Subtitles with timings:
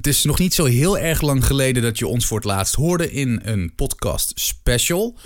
[0.00, 2.74] Het is nog niet zo heel erg lang geleden dat je ons voor het laatst
[2.74, 5.18] hoorde in een podcast special.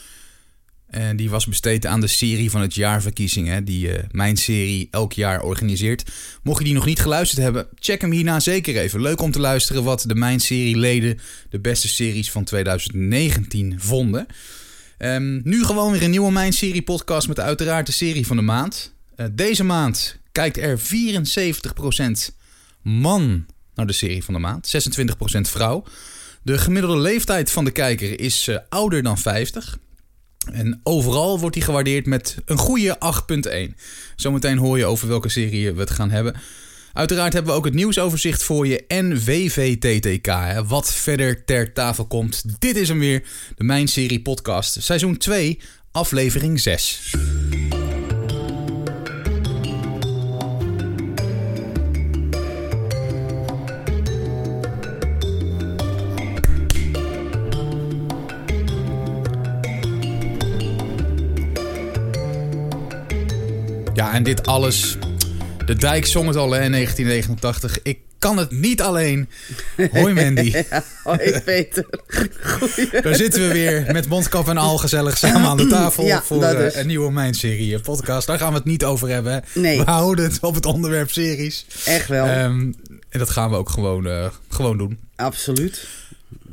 [0.87, 5.13] En die was besteed aan de serie van het jaarverkiezingen, die uh, mijn serie elk
[5.13, 6.11] jaar organiseert.
[6.43, 9.01] Mocht je die nog niet geluisterd hebben, check hem hierna zeker even.
[9.01, 11.19] Leuk om te luisteren wat de Mijn Serie leden
[11.51, 14.27] de beste series van 2019 vonden.
[14.99, 18.43] Um, nu gewoon weer een nieuwe Mijn Serie podcast met uiteraard de serie van de
[18.43, 18.95] maand.
[19.17, 20.83] Uh, deze maand kijkt er 74%
[22.83, 24.89] man naar de serie van de maand,
[25.39, 25.85] 26% vrouw.
[26.43, 29.79] De gemiddelde leeftijd van de kijker is uh, ouder dan 50.
[30.53, 32.99] En overal wordt hij gewaardeerd met een goede
[33.71, 33.75] 8.1.
[34.17, 36.37] Zometeen hoor je over welke serie we het gaan hebben.
[36.93, 40.33] Uiteraard hebben we ook het nieuwsoverzicht voor je en WVTTK.
[40.67, 42.45] Wat verder ter tafel komt.
[42.59, 43.23] Dit is hem weer,
[43.57, 44.83] de Mijn Serie Podcast.
[44.83, 45.61] Seizoen 2,
[45.93, 47.15] aflevering 6.
[63.95, 64.97] Ja, en dit alles.
[65.67, 67.83] De dijk zong het al in 1989.
[67.83, 69.29] Ik kan het niet alleen.
[69.93, 70.55] Hoi Mandy.
[71.05, 71.87] hoi Peter.
[72.43, 73.03] Goeie.
[73.03, 76.43] Daar zitten we weer met mondkap en al gezellig samen aan de tafel ja, voor
[76.43, 78.27] uh, een nieuwe Mijn-serie podcast.
[78.27, 79.45] Daar gaan we het niet over hebben.
[79.55, 79.79] Nee.
[79.79, 81.67] We houden het op het onderwerp series.
[81.85, 82.29] Echt wel.
[82.45, 82.75] Um,
[83.09, 84.99] en dat gaan we ook gewoon, uh, gewoon doen.
[85.17, 85.87] Absoluut.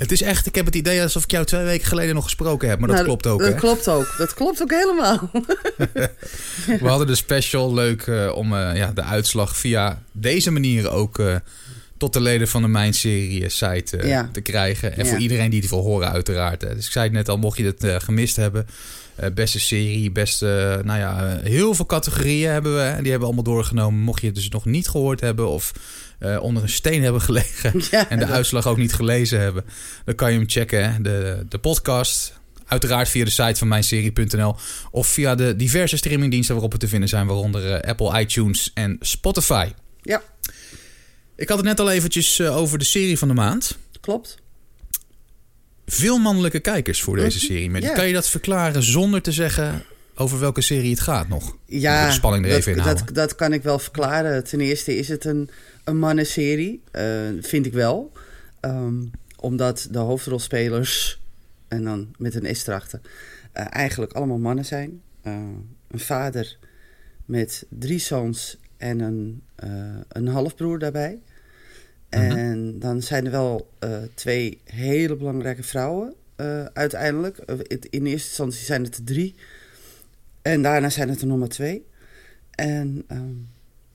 [0.02, 2.70] Het is echt, ik heb het idee alsof ik jou twee weken geleden nog gesproken
[2.70, 2.80] heb.
[2.80, 3.40] Maar dat nou, klopt ook.
[3.40, 3.56] Dat hè?
[3.56, 4.16] klopt ook.
[4.18, 5.30] Dat klopt ook helemaal.
[6.82, 11.20] We hadden de special leuk uh, om uh, ja, de uitslag via deze manier ook
[11.20, 11.36] uh,
[11.98, 14.30] tot de leden van de Mijn Serie site ja.
[14.32, 14.98] te krijgen.
[14.98, 15.10] En ja.
[15.10, 16.60] voor iedereen die het wil horen, uiteraard.
[16.60, 18.68] Dus ik zei het net al, mocht je het gemist hebben.
[19.34, 22.82] beste serie, beste, nou ja, heel veel categorieën hebben we.
[22.82, 24.00] Die hebben we allemaal doorgenomen.
[24.00, 25.72] Mocht je het dus nog niet gehoord hebben of
[26.22, 28.36] uh, onder een steen hebben gelegen ja, en de dat...
[28.36, 29.66] uitslag ook niet gelezen hebben,
[30.06, 31.04] dan kan je hem checken.
[31.04, 32.40] De, de podcast.
[32.66, 34.56] Uiteraard via de site van mijnserie.nl
[34.92, 38.98] of via de diverse streamingdiensten waarop we te vinden zijn, waaronder uh, Apple, iTunes en
[39.00, 39.72] Spotify.
[40.02, 40.22] Ja.
[41.36, 43.78] Ik had het net al eventjes uh, over de serie van de maand.
[44.02, 44.38] Klopt.
[45.86, 47.70] Veel mannelijke kijkers voor deze serie.
[47.70, 47.94] Maar ja.
[47.94, 49.84] Kan je dat verklaren zonder te zeggen
[50.16, 51.56] over welke serie het gaat nog?
[51.66, 54.44] Ja, de spanning er dat, even in dat, dat kan ik wel verklaren.
[54.44, 55.50] Ten eerste is het een
[55.84, 58.12] een mannenserie, uh, vind ik wel.
[58.62, 61.22] Um, omdat de hoofdrolspelers,
[61.68, 65.02] en dan met een S erachter, uh, eigenlijk allemaal mannen zijn.
[65.24, 65.34] Uh,
[65.88, 66.58] een vader
[67.26, 69.44] met drie zoons en een,
[70.08, 71.20] een halfbroer daarbij.
[72.10, 72.32] -huh.
[72.32, 73.70] En dan zijn er wel
[74.14, 76.14] twee hele belangrijke vrouwen
[76.74, 77.38] uiteindelijk.
[77.90, 79.36] in eerste instantie zijn het er drie.
[80.42, 81.86] En daarna zijn het er nog maar twee.
[82.52, 83.04] En...
[83.12, 83.51] Um,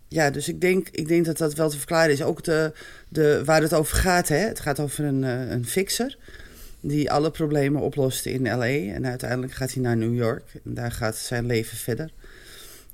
[0.08, 2.22] ja, dus ik denk, ik denk dat dat wel te verklaren is.
[2.22, 2.72] Ook de,
[3.08, 4.36] de, waar het over gaat, hè?
[4.36, 6.16] het gaat over een, uh, een fixer
[6.80, 8.66] die alle problemen oplost in LA.
[8.66, 12.10] En uiteindelijk gaat hij naar New York en daar gaat zijn leven verder.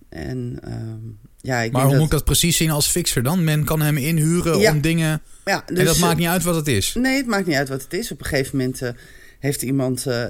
[0.09, 2.01] En, um, ja, ik maar hoe dat...
[2.01, 3.45] moet ik dat precies zien als fixer dan?
[3.45, 4.73] Men kan hem inhuren ja.
[4.73, 5.23] om dingen...
[5.45, 6.95] Ja, dus, en dat maakt niet uit wat het is?
[6.95, 8.11] Nee, het maakt niet uit wat het is.
[8.11, 8.83] Op een gegeven moment...
[8.83, 8.89] Uh,
[9.43, 10.25] heeft iemand, uh,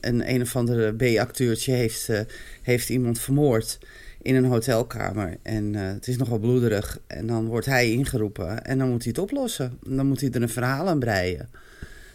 [0.00, 2.20] een een of andere B-acteurtje, heeft, uh,
[2.62, 3.78] heeft iemand vermoord
[4.22, 5.36] in een hotelkamer.
[5.42, 6.98] En uh, het is nogal bloederig.
[7.06, 9.78] En dan wordt hij ingeroepen en dan moet hij het oplossen.
[9.86, 11.48] En dan moet hij er een verhaal aan breien.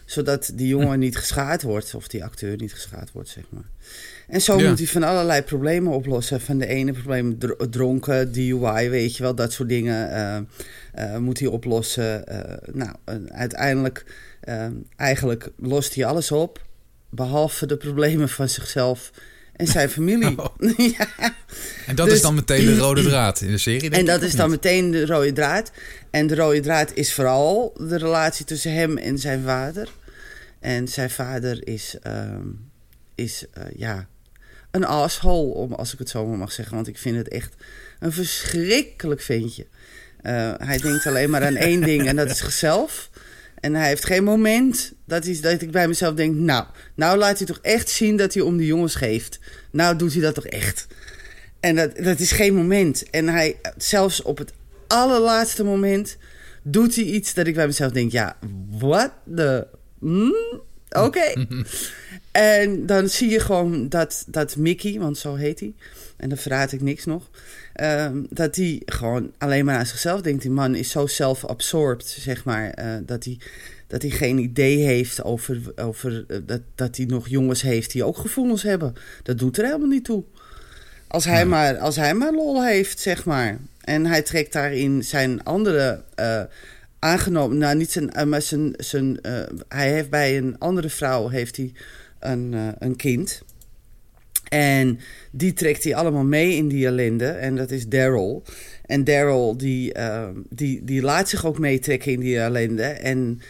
[0.05, 3.69] Zodat die jongen niet geschaad wordt, of die acteur niet geschaad wordt, zeg maar.
[4.27, 4.69] En zo ja.
[4.69, 6.41] moet hij van allerlei problemen oplossen.
[6.41, 7.37] Van de ene probleem
[7.69, 12.23] dronken, DUI, weet je wel, dat soort dingen uh, uh, moet hij oplossen.
[12.73, 12.95] nou,
[13.27, 14.05] uiteindelijk,
[14.95, 16.65] eigenlijk lost hij alles op.
[17.09, 19.11] Behalve de problemen van zichzelf
[19.57, 20.39] en zijn familie.
[20.39, 20.55] Oh.
[20.97, 21.33] ja.
[21.85, 23.89] En dat dus, is dan meteen de rode draad in de serie?
[23.89, 25.71] En dat is dan meteen de rode draad.
[26.11, 29.89] En de rode draad is vooral de relatie tussen hem en zijn vader.
[30.59, 32.69] En zijn vader is, um,
[33.15, 34.07] is uh, ja,
[34.71, 36.75] een asshole, om, als ik het zo maar mag zeggen.
[36.75, 37.53] Want ik vind het echt
[37.99, 39.65] een verschrikkelijk ventje.
[40.21, 43.09] Uh, hij denkt alleen maar aan één ding en dat is zichzelf.
[43.67, 46.35] En hij heeft geen moment dat, hij, dat ik bij mezelf denk...
[46.35, 46.65] nou,
[46.95, 49.39] nou laat hij toch echt zien dat hij om de jongens geeft.
[49.71, 50.87] Nou doet hij dat toch echt.
[51.59, 53.09] En dat, dat is geen moment.
[53.09, 54.53] En hij, zelfs op het
[54.87, 56.17] allerlaatste moment...
[56.63, 58.11] doet hij iets dat ik bij mezelf denk...
[58.11, 58.37] ja,
[58.69, 59.67] wat de...
[59.99, 61.05] Mm, Oké.
[61.05, 61.47] Okay.
[62.31, 65.73] en dan zie je gewoon dat, dat Mickey, want zo heet hij...
[66.17, 67.29] en dan verraad ik niks nog...
[67.81, 70.41] Uh, dat hij gewoon alleen maar aan zichzelf denkt.
[70.41, 72.79] Die man is zo self-absorbed, zeg maar.
[72.79, 73.37] Uh, dat hij
[73.87, 78.03] dat hij geen idee heeft over, over uh, dat, dat hij nog jongens heeft die
[78.03, 78.93] ook gevoelens hebben.
[79.23, 80.23] Dat doet er helemaal niet toe.
[81.07, 81.45] Als hij, ja.
[81.45, 83.57] maar, als hij maar lol heeft, zeg maar.
[83.81, 86.03] En hij trekt daarin zijn andere
[86.99, 87.57] aangenomen.
[87.57, 91.57] Nou, niet zijn, eh, maar zijn, zijn, eh, hij heeft bij een andere vrouw heeft
[91.57, 91.71] hij
[92.19, 93.41] een, eh, een kind.
[94.49, 94.99] En
[95.31, 97.27] die trekt hij allemaal mee in die ellende.
[97.27, 98.43] En dat is Daryl.
[98.85, 99.93] En Daryl die,
[100.49, 102.83] die, die laat zich ook meetrekken in die ellende.
[102.83, 103.41] En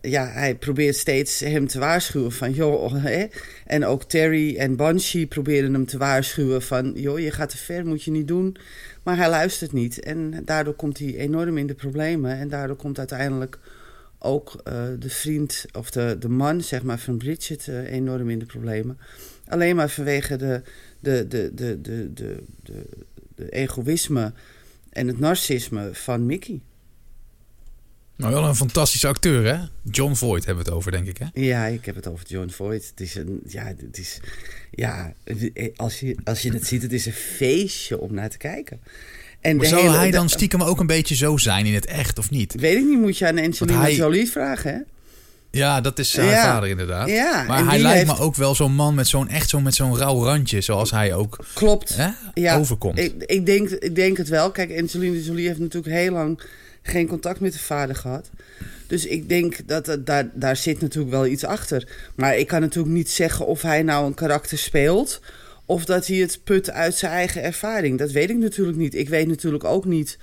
[0.00, 2.52] ja, hij probeert steeds hem te waarschuwen van...
[2.52, 3.26] joh, hè?
[3.66, 6.92] En ook Terry en Banshee proberen hem te waarschuwen van...
[6.94, 8.56] joh, je gaat te ver, moet je niet doen.
[9.06, 10.00] Maar hij luistert niet.
[10.00, 12.38] En daardoor komt hij enorm in de problemen.
[12.38, 13.58] En daardoor komt uiteindelijk
[14.18, 18.38] ook eh, de vriend of de, de man zeg maar, van Bridget eh, enorm in
[18.38, 18.98] de problemen.
[19.48, 20.62] Alleen maar vanwege de,
[21.00, 22.86] de, de, de, de, de, de,
[23.34, 24.32] de egoïsme
[24.90, 26.60] en het narcisme van Mickey.
[28.16, 29.56] Maar wel een fantastische acteur, hè?
[29.90, 31.26] John Voight hebben we het over, denk ik, hè?
[31.32, 32.88] Ja, ik heb het over John Voight.
[32.90, 34.20] Het is een, ja, het is,
[34.70, 35.12] ja,
[35.76, 38.80] als je, als je het ziet, het is een feestje om naar te kijken.
[39.40, 42.18] En Maar zou hele- hij dan stiekem ook een beetje zo zijn in het echt,
[42.18, 42.54] of niet?
[42.60, 44.78] Weet ik niet, moet je aan Angelina hij- Jolie vragen, hè?
[45.50, 46.42] Ja, dat is zijn Ja.
[46.42, 47.08] vader inderdaad.
[47.08, 49.74] Ja, maar hij lijkt heeft- me ook wel zo'n man met zo'n echt zo met
[49.74, 51.96] zo'n rauw randje, zoals hij ook Klopt.
[51.96, 52.98] hè, Ja, overkomt.
[52.98, 54.50] Ik, ik, denk, ik denk het wel.
[54.50, 56.40] Kijk, Angelina Jolie heeft natuurlijk heel lang
[56.86, 58.30] geen contact met de vader gehad.
[58.86, 61.88] Dus ik denk dat het, daar, daar zit natuurlijk wel iets achter.
[62.14, 65.20] Maar ik kan natuurlijk niet zeggen of hij nou een karakter speelt...
[65.64, 67.98] of dat hij het put uit zijn eigen ervaring.
[67.98, 68.94] Dat weet ik natuurlijk niet.
[68.94, 70.18] Ik weet natuurlijk ook niet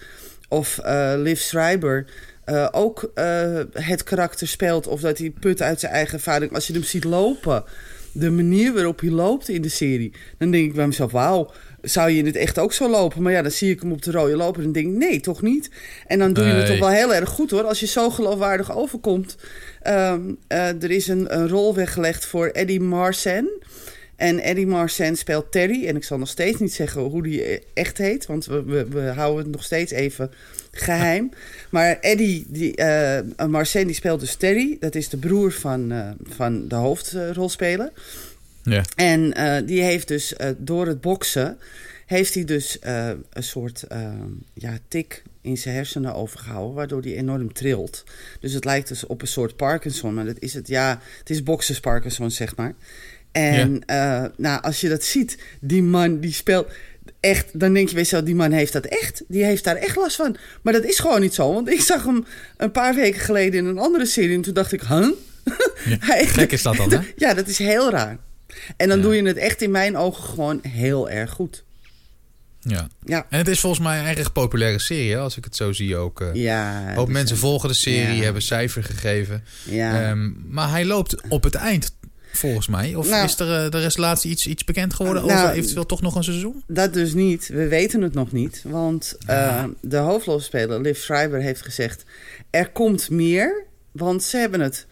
[0.48, 2.06] of eh Liv Schreiber...
[2.45, 6.54] eh, ook eh, het karakter speelt of dat hij put uit zijn eigen ervaring.
[6.54, 7.63] Als je hem ziet lopen,
[8.12, 11.51] de manier waarop hij loopt in de serie, dan denk ik bij mezelf: wauw,
[11.83, 13.21] zou je in het echt ook zo lopen?
[13.21, 15.41] Maar ja, dan zie ik hem op de rode lopen en denk ik: nee, toch
[15.41, 15.69] niet.
[16.07, 18.75] En dan doe je het toch wel heel erg goed hoor, als je zo geloofwaardig
[18.75, 19.35] overkomt.
[19.81, 23.50] Ehm, eh, er is een, een rol weggelegd voor Eddie Marsan.
[24.15, 25.88] En Eddie Marsan speelt Terry.
[25.88, 28.25] En ik zal nog steeds niet zeggen hoe die eh, echt heet.
[28.25, 30.31] Want we, we, we houden het nog steeds even
[30.71, 31.29] geheim.
[31.69, 32.83] Maar Eddie die,
[33.47, 34.77] Marsan die speelt dus Terry.
[34.79, 35.94] Dat is de broer van,
[36.24, 37.91] van de hoofdrolspeler.
[38.63, 38.83] Ja.
[38.95, 41.57] En eh, die heeft dus eh, door het boksen...
[42.06, 43.83] heeft hij dus eh, een soort
[44.54, 46.75] ja, tik in zijn hersenen overgehouden...
[46.75, 48.04] waardoor hij enorm trilt.
[48.39, 50.13] Dus het lijkt dus op een soort Parkinson.
[50.13, 52.74] Maar dat is het, ja, het is boksers Parkinson, zeg maar.
[53.31, 53.81] En
[54.38, 56.71] nou, als je dat ziet, die man die speelt
[57.19, 57.60] echt...
[57.60, 59.24] dan denk je bij jezelf, die man heeft dat echt.
[59.27, 60.38] Die heeft daar echt last van.
[60.62, 61.54] Maar dat is gewoon niet zo.
[61.54, 62.25] Want ik zag hem
[62.57, 64.36] een paar weken geleden in een andere serie...
[64.36, 65.10] en toen dacht ik, huh?
[65.86, 67.00] Ja, Gek is dat dan, hè?
[67.15, 68.18] ja, dat is heel raar.
[68.77, 69.03] En dan Ja.
[69.03, 71.63] doe je het echt in mijn ogen gewoon heel erg goed.
[72.59, 72.88] Ja.
[73.05, 73.25] Ja.
[73.29, 76.21] En het is volgens mij een erg populaire serie, als ik het zo zie ook.
[76.21, 76.33] eh.
[76.33, 76.94] Ja.
[76.95, 78.23] Hoop mensen eh, volgen de serie, ja.
[78.23, 79.44] hebben cijfer gegeven.
[79.63, 80.01] Ja.
[80.09, 81.95] Ehm, maar hij loopt op het eind,
[82.31, 82.95] volgens mij.
[82.95, 83.25] Of Nou.
[83.25, 86.15] is er, eh, er is laatst iets, iets bekend geworden Nou, over eventueel toch nog
[86.15, 86.63] een seizoen?
[86.67, 87.47] Dat dus niet.
[87.47, 88.61] We weten het nog niet.
[88.67, 92.03] Want eh, de hoofdrolspeler, Liv Schreiber, heeft gezegd...
[92.50, 94.85] er komt meer, want ze hebben het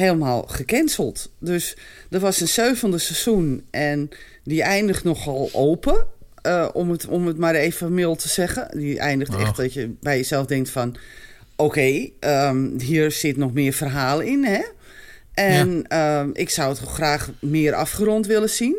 [0.00, 1.30] helemaal gecanceld.
[1.38, 1.76] Dus
[2.10, 4.08] er was een zevende seizoen en
[4.44, 6.06] die eindigt nogal open...
[6.42, 8.78] eh, om, het, om het maar even mild te zeggen.
[8.78, 9.40] Die eindigt Oh.
[9.40, 10.96] echt dat je bij jezelf denkt van...
[11.56, 14.60] oké, ehm, hier zit nog meer verhaal in, hè?
[15.34, 18.76] En ehm, ik zou het graag meer afgerond willen zien.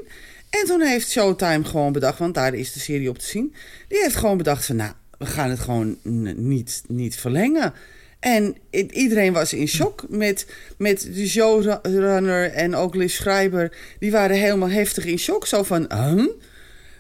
[0.50, 3.54] En toen heeft Showtime gewoon bedacht, want daar is de serie op te zien.
[3.88, 5.98] Die heeft gewoon bedacht van, nou, we gaan het gewoon
[6.36, 7.74] niet, niet verlengen.
[8.22, 8.56] En
[8.92, 10.46] iedereen was in shock met,
[10.78, 13.74] met de showrunner en ook Liv Schreiber.
[14.00, 15.48] Die waren helemaal heftig in shock.
[15.48, 16.26] Zo van, huh?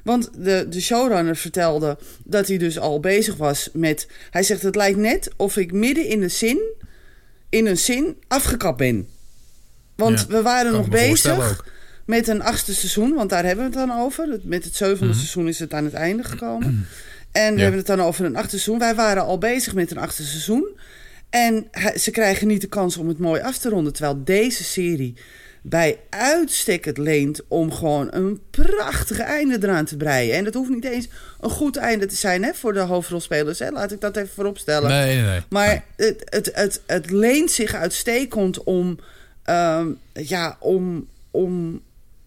[0.04, 4.08] Want de, de showrunner vertelde dat hij dus al bezig was met...
[4.30, 6.60] Hij zegt, het lijkt net of ik midden in de zin,
[7.50, 9.08] in een zin afgekapt ben.
[9.96, 11.64] Want Ja, we waren nog bezig
[12.06, 14.40] met een achtste seizoen, want daar hebben we het dan over.
[14.44, 15.14] Met het zevende Mhm.
[15.18, 16.88] seizoen is het aan het einde gekomen.
[17.32, 17.62] En we Ja.
[17.62, 18.80] hebben het dan over een achtste seizoen.
[18.80, 20.68] Wij waren al bezig met een achtste seizoen.
[21.32, 23.94] En ze krijgen niet de kans om het mooi af te ronden.
[23.94, 25.16] Terwijl deze serie
[25.62, 30.36] bij uitstek het leent om gewoon een prachtige einde eraan te breien.
[30.36, 31.08] En dat hoeft niet eens
[31.40, 33.60] een goed einde te zijn hè, voor de hoofdrolspelers.
[33.60, 33.70] Hè.
[33.70, 34.90] Laat ik dat even vooropstellen.
[34.90, 35.42] Nee, nee, nee.
[35.50, 39.00] Maar het, het, het, het leent zich uitstekend om,
[39.44, 41.82] ehm, ja, om, om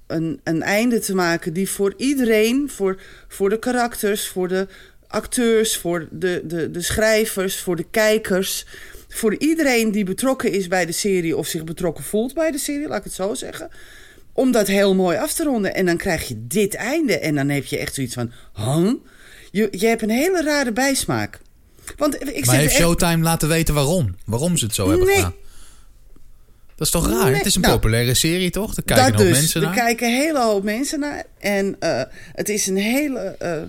[0.07, 4.67] een, een einde te maken die voor iedereen, voor, voor de karakters, voor de
[5.15, 8.67] acteurs, voor de, de, de schrijvers, voor de kijkers,
[9.09, 12.89] voor iedereen die betrokken is bij de serie of zich betrokken voelt bij de serie,
[12.89, 13.69] laat ik het zo zeggen.
[14.33, 15.75] Om dat heel mooi af te ronden.
[15.75, 17.19] En dan krijg je dit einde.
[17.19, 18.33] En dan heb je echt zoiets van.
[18.55, 18.93] Huh?
[19.51, 21.41] Je, je hebt een hele rare bijsmaak.
[21.97, 24.15] Want ik maar heeft echt- Showtime laten weten waarom?
[24.27, 25.15] Waarom ze het zo hebben Nee.
[25.17, 25.35] gedaan?
[26.77, 27.25] Dat is toch raar?
[27.25, 28.75] Nee, Het is een nou, populaire serie, toch?
[28.75, 29.39] Daar kijken nog dus.
[29.39, 29.77] mensen er naar.
[29.77, 31.25] kijken een hele hoop mensen naar.
[31.39, 32.03] En eh,
[32.33, 33.63] het is een hele eh,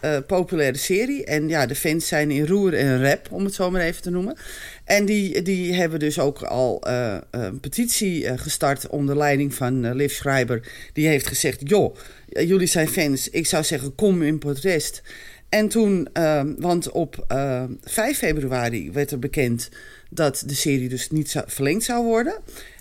[0.00, 1.24] eh, populaire serie.
[1.24, 4.10] En ja, de fans zijn in roer en rap, om het zo maar even te
[4.10, 4.36] noemen.
[4.84, 9.84] En die, die hebben dus ook al uh, een petitie uh, gestart onder leiding van
[9.84, 10.68] uh, Liv Schreiber.
[10.92, 13.28] Die heeft gezegd, joh, jullie zijn fans.
[13.28, 15.02] Ik zou zeggen, kom in protest.
[15.48, 16.08] En toen,
[16.58, 17.24] want op
[17.82, 19.68] 5 februari werd er bekend
[20.10, 22.34] dat de serie dus niet verlengd zou worden.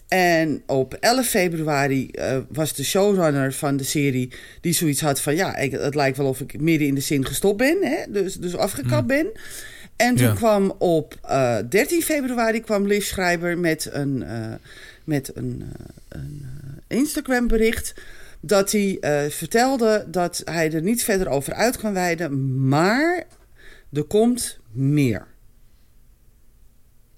[0.09, 5.35] En op 11 februari uh, was de showrunner van de serie die zoiets had van...
[5.35, 8.11] ja, ik, het lijkt wel of ik midden in de zin gestopt ben, hè?
[8.11, 9.07] Dus, dus afgekapt mm.
[9.07, 9.31] ben.
[9.95, 10.33] En toen ja.
[10.33, 13.15] kwam op uh, 13 februari kwam Liv
[13.57, 14.53] met een, uh,
[15.03, 15.63] met een,
[16.07, 16.47] een
[16.87, 17.93] Instagram bericht...
[18.39, 18.97] dat hij
[19.29, 22.67] vertelde dat hij er niet verder over uit kan wijden...
[22.67, 23.23] maar
[23.93, 25.27] er komt meer.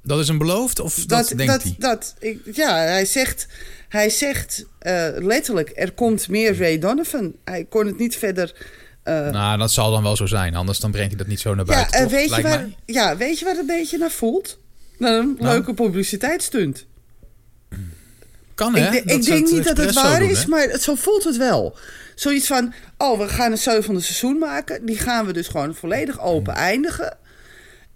[0.04, 1.76] Dat is een beloofd of dat, dat denkt dat, hij?
[1.78, 3.48] Dat, ik, ja, hij zegt,
[3.90, 7.34] hij zegt uh, letterlijk, er komt meer Ray Donovan.
[7.44, 8.80] Hij kon het niet verder...
[9.04, 10.56] Uh, nou, dat zal dan wel zo zijn.
[10.56, 13.18] Anders dan brengt hij dat niet zo naar buiten, ja, uh, weet je waar, Ja,
[13.18, 14.60] weet je waar het een beetje naar voelt?
[14.98, 15.54] Nou, een nou.
[15.54, 16.86] leuke publiciteitsstunt.
[18.56, 18.96] Kan, hè?
[18.96, 21.76] Ik, ik denk niet dat het waar doen, is, maar zo voelt het wel.
[22.16, 24.86] Zoiets van, oh, we gaan een zevende seizoen maken.
[24.86, 27.18] Die gaan we dus gewoon volledig open eindigen.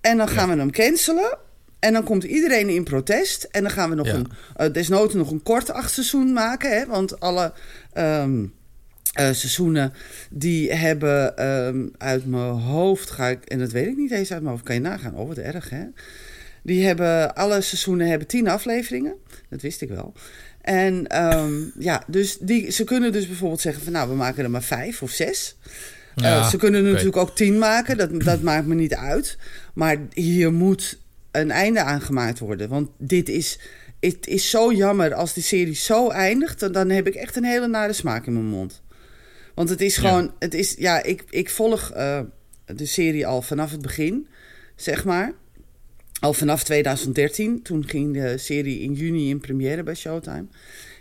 [0.02, 0.54] En dan gaan ja.
[0.54, 1.38] we hem cancelen.
[1.86, 3.44] En dan komt iedereen in protest.
[3.44, 4.14] En dan gaan we nog ja.
[4.14, 4.28] een,
[4.60, 6.78] uh, desnoods nog een kort achtseizoen maken.
[6.78, 6.86] Hè?
[6.86, 7.54] Want alle
[7.98, 8.50] um, uh,
[9.16, 9.94] seizoenen
[10.30, 13.10] die hebben um, uit mijn hoofd...
[13.10, 14.64] Ga ik, en dat weet ik niet eens uit mijn hoofd.
[14.64, 15.16] Kan je nagaan.
[15.16, 15.84] Oh, wat erg, hè?
[16.64, 19.14] Die hebben, alle seizoenen hebben tien afleveringen.
[19.50, 20.14] Dat wist ik wel.
[20.62, 23.94] En um, ja, dus die, ze kunnen dus bijvoorbeeld zeggen van...
[23.94, 25.56] nou, we maken er maar vijf of zes.
[26.16, 26.92] Ja, uh, ze kunnen okay.
[26.92, 27.98] natuurlijk ook tien maken.
[27.98, 29.38] Dat, dat maakt me niet uit.
[29.74, 31.04] Maar hier moet
[31.36, 32.70] een einde aangemaakt worden.
[32.70, 33.60] Want dit is,
[34.00, 36.60] het is zo jammer als die serie zo eindigt.
[36.60, 38.82] Dan, dan heb ik echt een hele nare smaak in mijn mond.
[39.56, 40.34] Want het is gewoon, ja.
[40.40, 42.20] het is, ja, ik, ik volg uh,
[42.66, 44.28] de serie al vanaf het begin,
[44.76, 45.34] zeg maar.
[46.20, 47.62] Al vanaf 2013.
[47.62, 50.46] Toen ging de serie in juni in première bij Showtime.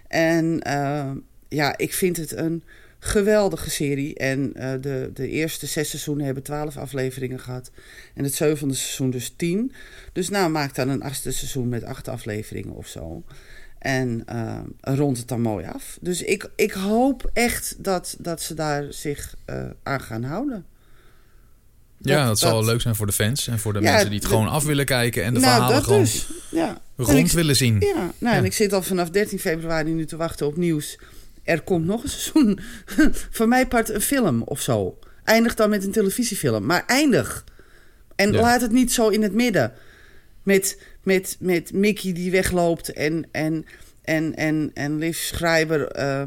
[0.08, 1.10] En uh,
[1.48, 2.62] ja, ik vind het een
[3.04, 4.14] geweldige serie.
[4.14, 7.70] En uh, de, de eerste zes seizoenen hebben twaalf afleveringen gehad.
[8.14, 9.72] En het zevende seizoen dus tien.
[10.12, 13.22] Dus nou, maak dan een achtste seizoen met acht afleveringen of zo.
[13.78, 15.98] En uh, rond het dan mooi af.
[16.00, 20.66] Dus ik, ik hoop echt dat, dat ze daar zich uh, aan gaan houden.
[21.98, 24.18] Ja, dat, dat zal leuk zijn voor de fans en voor de ja, mensen die
[24.18, 26.26] het gewoon af willen kijken en de nou, verhalen gewoon dus.
[26.50, 26.80] ja.
[26.96, 27.80] rond ik, willen zien.
[27.80, 28.34] Ja, nou, ja.
[28.34, 30.98] en ik zit al vanaf 13 februari nu te wachten op nieuws
[31.44, 32.58] er komt nog een seizoen.
[33.36, 34.98] Voor mij part een film of zo.
[35.24, 36.66] Eindig dan met een televisiefilm.
[36.66, 37.44] Maar eindig.
[38.16, 38.40] En ja.
[38.40, 39.72] laat het niet zo in het midden.
[40.42, 43.64] Met, met, met Mickey die wegloopt en, en,
[44.02, 45.98] en, en, en Liv Schreiber...
[45.98, 46.22] Uh,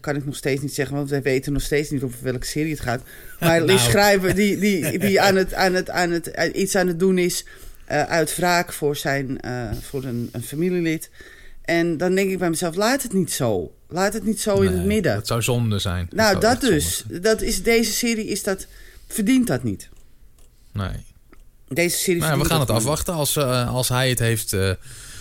[0.00, 2.70] kan ik nog steeds niet zeggen, want wij weten nog steeds niet over welke serie
[2.70, 3.02] het gaat.
[3.40, 3.90] Maar Liv nou.
[3.90, 7.44] Schreiber die, die, die aan het, aan het, aan het, iets aan het doen is...
[7.90, 11.10] Uh, uit wraak voor, zijn, uh, voor een, een familielid.
[11.62, 13.72] En dan denk ik bij mezelf, laat het niet zo.
[13.88, 15.14] Laat het niet zo nee, in het midden.
[15.14, 16.06] Dat zou zonde zijn.
[16.10, 17.04] Nou, dat, dat dus.
[17.06, 18.66] Dat is, deze serie is dat,
[19.06, 19.88] verdient dat niet.
[20.72, 21.06] Nee.
[21.68, 23.14] Deze serie nou, We gaan het afwachten.
[23.14, 24.70] Als, uh, als hij het heeft uh,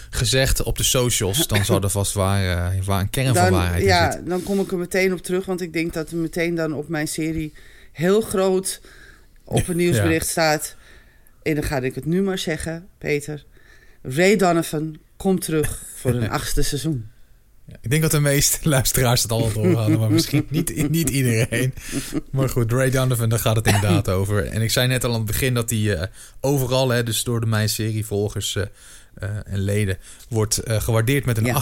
[0.09, 1.47] gezegd op de socials...
[1.47, 4.29] dan zou er vast waar, uh, waar een kern dan, van waarheid ja, zitten.
[4.29, 5.45] dan kom ik er meteen op terug.
[5.45, 7.53] Want ik denk dat er meteen dan op mijn serie...
[7.91, 8.81] heel groot
[9.43, 10.31] op een nieuwsbericht ja.
[10.31, 10.75] staat...
[11.43, 13.45] en dan ga ik het nu maar zeggen, Peter...
[14.01, 17.09] Ray Donovan komt terug voor een achtste seizoen.
[17.81, 21.73] Ik denk dat de meeste luisteraars het al door hadden, maar misschien niet, niet iedereen.
[22.31, 24.45] Maar goed, Ray Donovan, daar gaat het inderdaad over.
[24.45, 26.01] En ik zei net al aan het begin dat hij uh,
[26.41, 28.63] overal, hè, dus door de mijn serie volgers uh,
[29.23, 29.97] uh, en leden,
[30.29, 31.61] wordt gewaardeerd met een ja.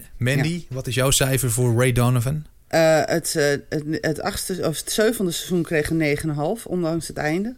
[0.00, 0.04] 8.1.
[0.16, 0.74] Mandy, ja.
[0.74, 2.44] wat is jouw cijfer voor Ray Donovan?
[2.68, 6.18] het, het, het, achtste, of het zevende seizoen kreeg een
[6.58, 7.56] 9,5, ondanks het einde.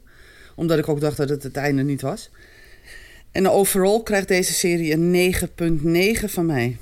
[0.55, 2.31] Omdat ik ook dacht dat het het einde niet was.
[3.33, 5.35] En overal krijgt deze serie een
[6.19, 6.79] 9,9 van mij.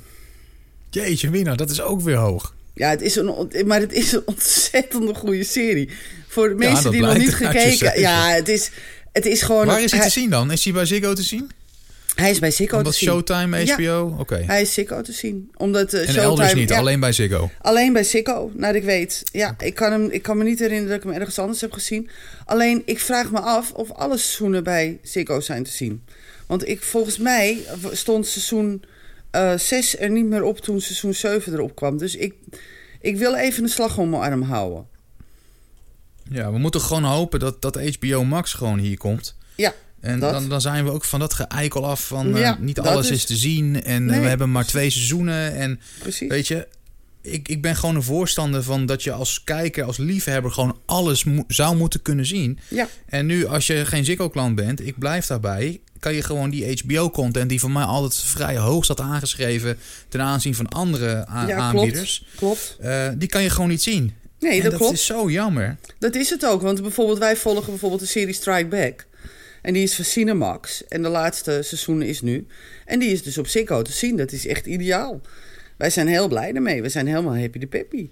[1.05, 2.55] Jeetje, Mina, dat is ook weer hoog.
[2.75, 5.91] Ja, het is een, maar het is een ontzettende goede serie.
[6.29, 8.71] Voor de mensen ja, die nog niet gekeken Ja, het is,
[9.13, 9.67] het is gewoon...
[9.67, 10.51] Waar is hij te zien dan?
[10.51, 11.51] Is hij bij Ziggo te zien?
[12.15, 13.09] Hij is bij Ziggo Omdat te zien.
[13.09, 13.83] Showtime, HBO?
[13.83, 14.21] Ja, Oké.
[14.21, 14.43] Okay.
[14.43, 15.51] Hij is Ziggo te zien.
[15.57, 17.51] Omdat, uh, en Showtime, elders niet, ja, alleen bij Ziggo?
[17.61, 19.23] Alleen bij Ziggo, naar ik weet.
[19.33, 19.69] Ja, okay.
[19.69, 22.09] ik, kan hem, ik kan me niet herinneren dat ik hem ergens anders heb gezien.
[22.45, 26.05] Alleen, ik vraag me af of alle seizoenen bij Ziggo zijn te zien.
[26.47, 27.59] Want ik, volgens mij
[27.93, 28.83] stond seizoen
[29.57, 31.99] 6 uh, er niet meer op toen seizoen 7 erop kwam.
[31.99, 32.35] Dus ik,
[33.01, 34.87] ik wil even een slag om mijn arm houden.
[36.31, 39.37] Ja, we moeten gewoon hopen dat, dat HBO Max gewoon hier komt.
[39.55, 39.75] Ja.
[40.01, 43.11] En dan, dan zijn we ook van dat geëikel af van uh, ja, niet alles
[43.11, 43.17] is...
[43.17, 43.25] is...
[43.25, 43.83] te zien.
[43.83, 44.21] En nee.
[44.21, 45.55] we hebben maar twee seizoenen.
[45.55, 46.29] En Precies.
[46.29, 46.69] weet je,
[47.33, 51.25] ik, ik ben gewoon een voorstander van dat je als kijker, als liefhebber, gewoon alles
[51.25, 52.59] mo- zou moeten kunnen zien.
[52.69, 52.89] Ja.
[53.07, 57.49] En nu, als je geen Ziggo-klant bent, ik blijf daarbij, kan je gewoon die HBO-content,
[57.49, 59.79] die voor mij altijd vrij hoog staat aangeschreven
[60.09, 61.07] ten aanzien van andere
[61.47, 62.77] Ja, aanbieders, Klopt.
[62.81, 64.15] eh, die kan je gewoon niet zien.
[64.41, 64.95] Nee, en dat, dat klopt.
[64.95, 65.77] is zo jammer.
[65.99, 66.63] Dat is het ook.
[66.63, 69.07] Want bijvoorbeeld wij volgen bijvoorbeeld de serie Strike Back.
[69.63, 70.85] En die is van Cinemax.
[70.89, 72.47] En de laatste seizoen is nu.
[72.85, 74.17] En die is dus op Ziggo te zien.
[74.17, 75.21] Dat is echt ideaal.
[75.77, 76.83] Wij zijn heel blij ermee.
[76.83, 78.09] We zijn helemaal happy de peppy.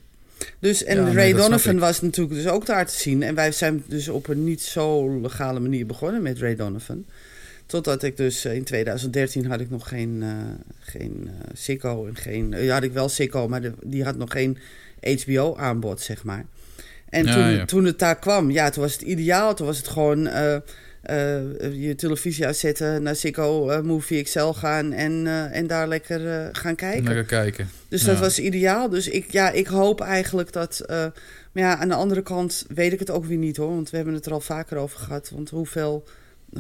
[0.59, 3.23] Dus, en Ja, Ray Donovan was natuurlijk dus ook daar te zien.
[3.23, 7.05] En wij zijn dus op een niet zo legale manier begonnen met Ray Donovan.
[7.67, 10.29] Totdat ik dus eh, in 2013 had ik nog geen, eh
[10.81, 12.55] geen eh Ziggo en geen...
[12.59, 14.59] ja, had ik wel Ziggo, maar de- die had nog geen
[15.23, 16.45] HBO-aanbod, zeg maar.
[17.09, 17.65] En Ja, toen, ja.
[17.65, 19.55] toen het daar kwam, ja, toen was het ideaal.
[19.55, 20.29] Toen was het gewoon
[21.79, 26.49] je televisie uitzetten, naar Ziggo eh, Movie XL gaan en, eh, en daar lekker eh,
[26.53, 27.05] gaan kijken.
[27.05, 27.69] Lekker kijken.
[27.89, 28.07] Dus Ja.
[28.07, 28.89] dat was ideaal.
[28.89, 30.81] Dus ik, ja, ik hoop eigenlijk dat.
[30.81, 30.97] eh,
[31.53, 33.75] maar ja, aan de andere kant weet ik het ook weer niet hoor.
[33.75, 35.31] Want we hebben het er al vaker over gehad.
[35.35, 36.05] Want hoeveel,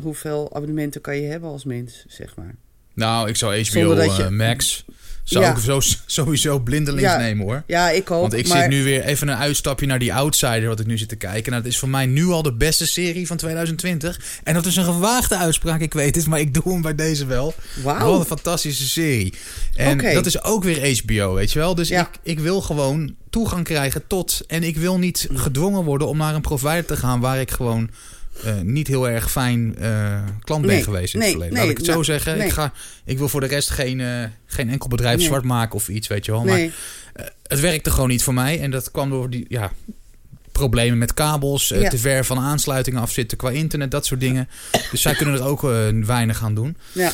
[0.02, 2.54] hoeveel abonnementen kan je hebben als mens, zeg maar?
[2.94, 4.84] Nou, ik zou HBO je- eh, Max
[5.25, 5.50] zou Ja.
[5.50, 7.16] ik zo, sowieso blindelings Ja.
[7.19, 7.62] nemen hoor.
[7.66, 8.21] Ja, ik ook.
[8.21, 10.99] Want ik maar, zit nu weer even een uitstapje naar die Outsider, wat ik nu
[10.99, 11.50] zit te kijken.
[11.50, 14.21] Nou, dat is voor mij nu al de beste serie van 2020.
[14.45, 17.26] En dat is een gewaagde uitspraak, ik weet het, maar ik doe hem bij deze
[17.26, 17.54] wel.
[17.83, 18.11] Wauw.
[18.11, 19.35] Wat een fantastische serie.
[19.76, 21.75] En dat is ook weer HBO, weet je wel.
[21.75, 22.00] Dus Ja.
[22.00, 24.40] ik, ik wil gewoon toegang krijgen tot...
[24.47, 27.21] En ik wil niet gedwongen worden om naar een provider te gaan...
[27.21, 27.90] waar ik gewoon
[28.43, 31.55] eh, niet heel erg fijn eh, klant ben geweest in nee, het verleden.
[31.59, 32.41] nee, Laat ik het zo nou, zeggen.
[32.41, 32.73] Ik, ga,
[33.05, 36.25] ik wil voor de rest geen, eh, geen enkel bedrijf zwart maken of iets, weet
[36.25, 36.45] je wel.
[36.45, 36.69] Maar
[37.47, 38.61] het werkte gewoon niet voor mij.
[38.61, 39.73] En dat kwam door die ja,
[40.53, 41.88] problemen met kabels, Ja.
[41.88, 44.49] te ver van aansluitingen afzitten qua internet, dat soort dingen.
[44.91, 45.61] Dus zij kunnen er ook
[46.07, 46.76] weinig aan doen.
[46.93, 47.12] ja,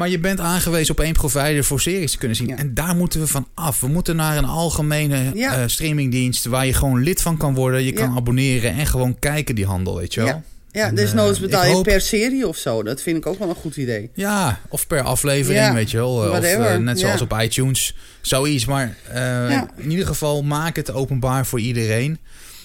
[0.00, 2.46] Maar je bent aangewezen op één provider voor series te kunnen zien.
[2.48, 2.56] Ja.
[2.56, 3.80] En daar moeten we van af.
[3.80, 5.54] We moeten naar een algemene Ja.
[5.56, 7.82] eh, streamingdienst waar je gewoon lid van kan worden.
[7.84, 8.16] Je kan Ja.
[8.16, 10.28] abonneren en gewoon kijken die handel, weet je wel.
[10.28, 10.42] Ja.
[10.70, 12.82] ja dus eh, noods betaal ik je hoop- per serie of zo.
[12.82, 14.10] Dat vind ik ook wel een goed idee.
[14.14, 16.10] Ja, of per aflevering, Ja, weet je wel.
[16.14, 17.24] Of eh, net zoals ja.
[17.24, 17.94] op iTunes.
[18.20, 18.64] Zoiets.
[18.64, 19.70] Maar Ja.
[19.76, 22.18] in ieder geval maak het openbaar voor iedereen.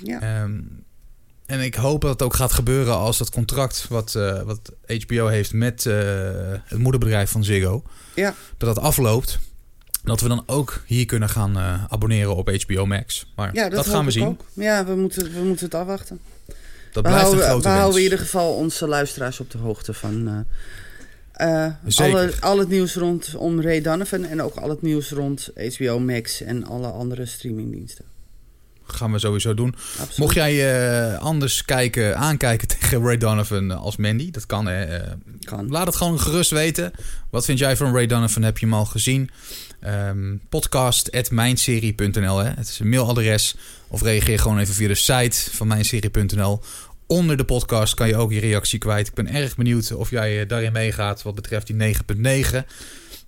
[0.04, 0.52] Ja, Ehm,
[1.46, 5.28] en ik hoop dat het ook gaat gebeuren als dat contract wat, eh, wat HBO
[5.28, 5.94] heeft met eh,
[6.64, 7.84] het moederbedrijf van Ziggo,
[8.16, 8.36] ja.
[8.58, 9.40] dat dat afloopt.
[10.04, 13.32] Dat we dan ook hier kunnen gaan eh, abonneren op HBO Max.
[13.36, 14.28] Maar ja dat, dat, gaan we zien.
[14.28, 14.42] ook.
[14.54, 16.20] Ja, we moeten, we moeten het afwachten.
[16.46, 16.56] Dat
[16.92, 17.80] we blijft houden, een grote we wens.
[17.80, 20.46] houden in ieder geval onze luisteraars op de hoogte van
[21.96, 26.42] alle, al het nieuws rondom Ray Donovan en ook al het nieuws rond HBO Max
[26.42, 28.15] en alle andere streamingdiensten.
[28.96, 29.76] Gaan we sowieso doen.
[29.92, 30.18] Absoluut.
[30.18, 30.74] Mocht jij
[31.14, 34.66] eh, anders kijken, aankijken tegen Ray Donovan eh, als Mandy, dat kan.
[34.66, 35.70] Hè, eh, kan.
[35.70, 36.92] Laat het gewoon gerust weten.
[37.30, 38.44] Wat vind jij van Ray Donovan?
[38.44, 39.30] Heb je hem al gezien?
[39.80, 42.50] Ehm podcast.mijnserie.nl hè?
[42.50, 43.56] Het is een mailadres.
[43.88, 46.62] Of reageer gewoon even via de site van mijnserie.nl.
[47.08, 49.08] Onder de podcast kan je ook je reactie kwijt.
[49.08, 52.66] Ik ben erg benieuwd of jij daarin meegaat wat betreft die 9.9.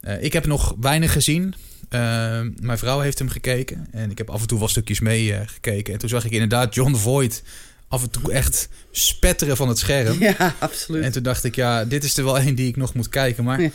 [0.01, 1.53] Eh, ik heb nog weinig gezien.
[1.89, 3.87] Ehm, mijn vrouw heeft hem gekeken.
[3.91, 5.93] En ik heb af en toe wel stukjes mee eh, gekeken.
[5.93, 7.43] En toen zag ik inderdaad John Voight
[7.87, 10.19] af en toe echt spetteren van het scherm.
[10.19, 11.03] Ja, absoluut.
[11.03, 13.43] En toen dacht ik, ja, dit is er wel één die ik nog moet kijken.
[13.43, 13.71] Maar ja,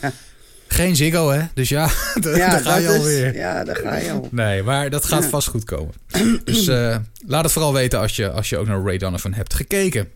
[0.67, 1.41] geen Ziggo, hè?
[1.53, 1.89] Dus ja,
[2.21, 3.35] daar ja, daar ga je alweer.
[3.35, 4.27] Ja, daar ga je al.
[4.31, 5.29] Nee, maar dat gaat Ja.
[5.29, 5.93] vast goed komen.
[6.43, 9.53] Dus eh, laat het vooral weten als je, als je ook naar Ray Donovan hebt
[9.53, 10.07] gekeken.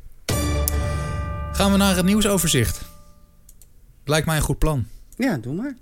[1.52, 2.82] Gaan we naar het nieuwsoverzicht.
[4.06, 4.86] Lijkt mij een goed plan.
[5.18, 5.76] Ja, doe maar.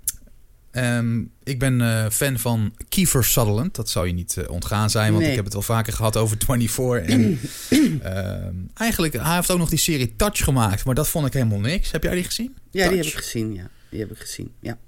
[0.76, 3.74] Ehm, ik ben eh, fan van Kiefer Sutherland.
[3.74, 5.30] Dat zou je niet eh, ontgaan zijn, want Nee.
[5.30, 7.08] ik heb het wel vaker gehad over 24.
[7.14, 7.40] En,
[8.02, 11.60] ehm, eigenlijk, hij heeft ook nog die serie Touch gemaakt, maar dat vond ik helemaal
[11.60, 11.90] niks.
[11.90, 12.56] Heb jij die gezien?
[12.70, 13.68] Ja, die heb ik gezien, ja.
[13.90, 14.78] Die heb ik gezien, ja.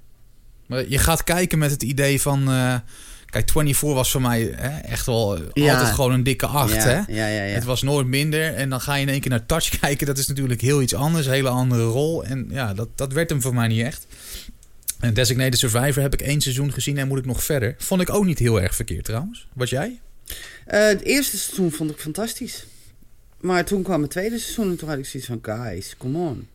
[0.67, 2.49] Maar je gaat kijken met het idee van...
[2.51, 2.75] eh,
[3.27, 5.75] kijk, 24 was voor mij hè, echt wel eh, Ja.
[5.75, 6.93] altijd gewoon een dikke acht, ja, hè?
[6.95, 7.55] Ja, ja, ja.
[7.55, 8.55] Het was nooit minder.
[8.55, 10.07] En dan ga je in één keer naar Touch kijken.
[10.07, 11.27] Dat is natuurlijk heel iets anders.
[11.27, 12.25] Een hele andere rol.
[12.25, 14.07] En ja, dat, dat werd hem voor mij niet echt.
[15.01, 17.75] En Designated Survivor heb ik één seizoen gezien en moet ik nog verder.
[17.79, 19.49] Vond ik ook niet heel erg verkeerd trouwens.
[19.53, 20.01] Wat jij?
[20.67, 22.67] Eh, het eerste seizoen vond ik fantastisch.
[23.41, 25.39] Maar toen kwam het tweede seizoen en toen had ik zoiets van...
[25.43, 26.49] Guys, come on.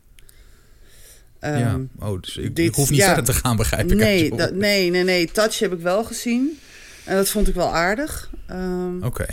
[1.39, 1.79] Ehm, ja.
[1.99, 3.13] Oh, dus ik, dit- ik hoef niet ja.
[3.13, 3.97] verder te gaan, begrijp ik.
[3.97, 5.31] nee, nee, nee, nee.
[5.31, 6.59] Touch heb ik wel gezien.
[7.05, 8.31] En dat vond ik wel aardig.
[8.47, 9.25] Ehm, Oké.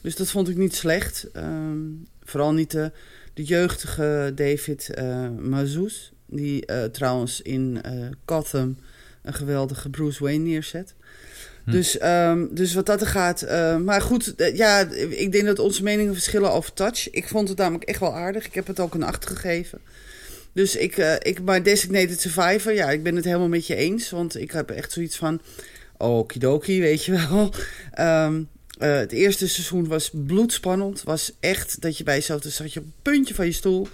[0.00, 1.26] Dus dat vond ik niet slecht.
[1.32, 1.76] Ehm,
[2.24, 2.92] vooral niet de,
[3.34, 6.11] de jeugdige David eh Mazouz.
[6.32, 7.92] Die eh, trouwens in eh,
[8.24, 8.76] Gotham
[9.22, 10.94] een geweldige Bruce Wayne neerzet.
[11.64, 11.70] Hm.
[11.70, 13.42] Dus, ehm, dus wat dat er gaat.
[13.42, 17.10] eh, maar goed, ja, ik denk dat onze meningen verschillen over Touch.
[17.10, 18.46] Ik vond het namelijk echt wel aardig.
[18.46, 19.78] Ik heb het ook een 8 gegeven.
[20.52, 24.10] Dus ik, ik, maar Designated Survivor, ja, ik ben het helemaal met je eens.
[24.10, 25.40] Want ik heb echt zoiets van.
[25.96, 27.52] okidoki, weet je wel.
[27.92, 28.42] Ehm,
[28.82, 31.02] eh, het eerste seizoen was bloedspannend.
[31.02, 32.40] Was echt dat je bij jezelf...
[32.40, 33.88] Dus zat je op het puntje van je stoel.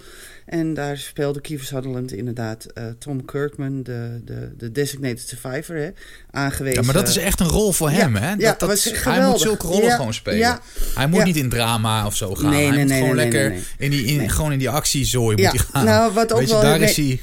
[0.49, 5.89] En daar speelde Kiefer Sutherland inderdaad uh, Tom Kirkman, de, de, de designated survivor, hè,
[6.31, 6.79] aangewezen.
[6.79, 8.29] Ja, maar dat is echt een rol voor hem, hè?
[8.29, 10.59] Dat, ja, dat, was hij moet zulke rollen Ja, gewoon spelen.
[10.95, 12.49] hij moet niet in drama of zo gaan.
[12.49, 13.53] Nee, hij nee, moet nee, gewoon lekker.
[13.77, 15.85] In die, in, gewoon in die actiezooi moet hij gaan.
[15.85, 17.21] nou, wat ook je, wel- daar is hij...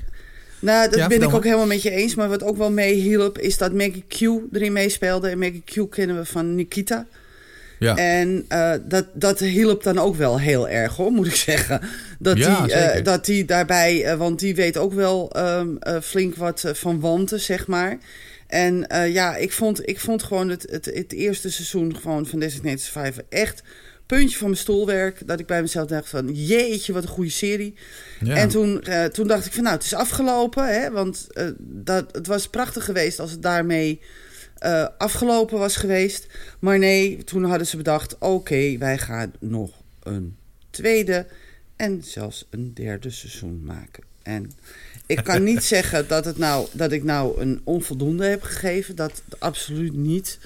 [0.59, 2.15] Nou, dat Ja, ben ik ook helemaal met je eens.
[2.15, 4.21] Maar wat ook wel meehielp, is dat Maggie Q
[4.53, 5.29] erin meespeelde.
[5.29, 7.07] En Maggie Q kennen we van Nikita.
[7.79, 7.97] Ja.
[7.97, 11.81] En eh, dat, dat hielp dan ook wel heel erg, hoor, moet ik zeggen.
[12.19, 16.01] Dat Ja, die, eh, dat die daarbij, eh, want die weet ook wel ehm, eh,
[16.01, 17.99] flink wat van wanten, zeg maar.
[18.47, 22.81] En ja, ik vond, ik vond gewoon het, het, het eerste seizoen gewoon van Designated
[22.81, 23.63] Survivor echt
[24.07, 25.27] puntje van mijn stoelwerk.
[25.27, 27.75] Dat ik bij mezelf dacht van, jeetje, wat een goede serie.
[28.21, 28.35] ja.
[28.35, 30.81] En toen, toen dacht ik van, nou, het is afgelopen.
[30.81, 31.27] Hè, want
[31.59, 34.01] dat, het was prachtig geweest als het daarmee
[34.59, 36.27] eh, afgelopen was geweest.
[36.59, 39.71] Maar nee, toen hadden ze bedacht, oké, wij gaan nog
[40.03, 40.37] een
[40.71, 41.27] tweede
[41.77, 44.05] en zelfs een derde seizoen maken.
[44.23, 44.53] En
[45.07, 48.97] ik kan niet zeggen dat, het nou, dat ik nou een onvoldoende heb gegeven.
[48.97, 50.39] Dat absoluut niet.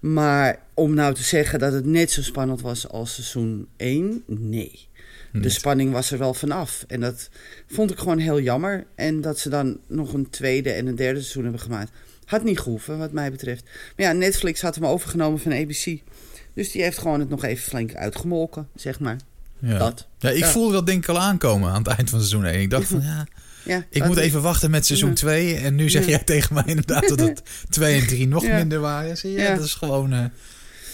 [0.00, 4.88] Maar om nou te zeggen dat het net zo spannend was als seizoen 1, nee.
[5.32, 6.84] De spanning was er wel vanaf.
[6.88, 7.30] En dat
[7.66, 8.86] vond ik gewoon heel jammer.
[8.94, 11.90] En dat ze dan nog een tweede en een derde seizoen hebben gemaakt.
[12.24, 13.62] Had niet gehoeven, wat mij betreft.
[13.96, 15.98] Maar ja, Netflix had hem overgenomen van ABC.
[16.54, 19.16] Dus die heeft gewoon het nog even flink uitgemolken, zeg maar.
[19.58, 19.78] ja.
[19.78, 20.06] dat.
[20.18, 20.48] Ja, ik Ja.
[20.50, 22.60] voelde dat denk ik al aankomen aan het eind van seizoen 1.
[22.60, 23.26] Ik dacht van, ja,
[23.64, 25.14] Ja, ik moet is- even wachten met seizoen Ja.
[25.14, 25.54] 2.
[25.56, 29.16] En nu zeg jij tegen mij inderdaad dat het 2 en 3 nog minder waren.
[29.16, 29.54] Zie je, Ja.
[29.54, 30.12] dat is gewoon...
[30.12, 30.24] eh,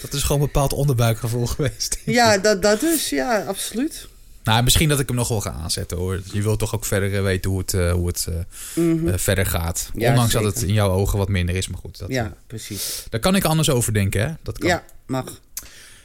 [0.01, 1.99] dat is gewoon een bepaald onderbuikgevoel geweest.
[2.05, 3.09] Ja, dat, dat dus.
[3.09, 4.07] Ja, absoluut.
[4.43, 6.21] Nou, misschien dat ik hem nog wel ga aanzetten hoor.
[6.33, 8.35] Je wilt toch ook verder eh, weten hoe het, eh, hoe het eh,
[8.83, 9.17] Mhm.
[9.17, 9.89] verder gaat.
[9.95, 11.67] Ja, Ondanks dat het in jouw ogen wat minder is.
[11.67, 13.05] Maar goed, dat, ja, precies.
[13.09, 14.21] daar kan ik anders over denken.
[14.21, 14.33] Hè?
[14.43, 14.69] Dat kan.
[14.69, 15.41] Ja, mag.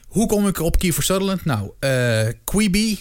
[0.07, 1.44] Hoe kom ik op Kiefer Sutherland?
[1.44, 2.99] Nou, eh Quibi,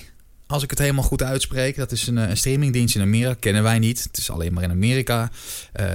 [0.47, 1.75] als ik het helemaal goed uitspreek.
[1.75, 3.35] Dat is een, een streamingdienst in Amerika.
[3.39, 4.03] Kennen wij niet.
[4.03, 5.31] Het is alleen maar in Amerika.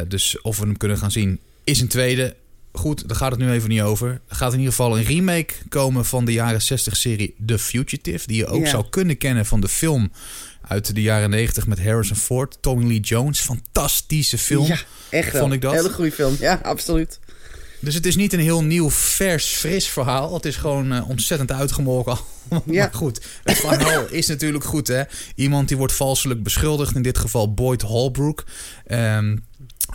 [0.08, 2.36] Dus of we hem kunnen gaan zien, is een tweede.
[2.72, 4.08] Goed, daar gaat het nu even niet over.
[4.28, 8.26] Er gaat in ieder geval een remake komen van de jaren 60 serie The Fugitive.
[8.26, 8.70] Die je ook Ja.
[8.70, 10.12] zou kunnen kennen van de film
[10.68, 12.56] uit de jaren 90 met Harrison Ford.
[12.60, 13.40] Tommy Lee Jones.
[13.40, 14.66] Fantastische film.
[14.66, 14.78] Ja,
[15.10, 15.40] echt wel.
[15.40, 15.72] Vond ik dat?
[15.74, 16.36] Hele goede film.
[16.40, 17.18] Ja, absoluut.
[17.80, 20.34] Dus het is niet een heel nieuw, vers, fris verhaal.
[20.34, 22.18] Het is gewoon eh, ontzettend uitgemolken.
[22.50, 22.60] Ja.
[22.84, 25.02] maar goed, het verhaal is natuurlijk goed, hè.
[25.34, 26.94] Iemand die wordt valselijk beschuldigd.
[26.94, 28.44] In dit geval Boyd Holbrook.
[28.86, 29.36] Ehm,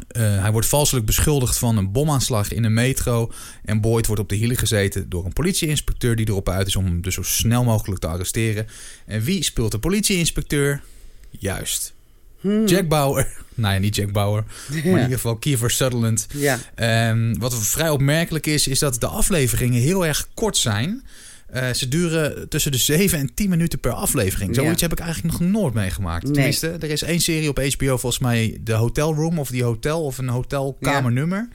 [0.07, 3.31] eh, hij wordt valselijk beschuldigd van een bomaanslag in een metro.
[3.63, 6.15] En Boyd wordt op de hielen gezeten door een politieinspecteur...
[6.15, 8.67] die erop uit is om hem dus zo snel mogelijk te arresteren.
[9.05, 10.81] En wie speelt de politieinspecteur?
[11.29, 11.93] Juist.
[12.39, 12.65] Hmm.
[12.65, 13.27] Jack Bauer.
[13.57, 14.43] Nou ja, niet Jack Bauer.
[14.69, 16.27] Maar in ieder geval Kiefer Sutherland.
[16.33, 21.03] Ja, Ehm, wat vrij opmerkelijk is, is dat de afleveringen heel erg kort zijn.
[21.45, 24.55] Eh, ze duren tussen de 7 en 10 minuten per aflevering.
[24.55, 24.87] Zoiets Ja.
[24.87, 26.23] heb ik eigenlijk nog nooit meegemaakt.
[26.23, 26.33] Nee.
[26.33, 30.03] Tenminste, er is één serie op HBO, volgens mij de Hotel Room of die hotel
[30.03, 31.47] of een hotelkamernummer.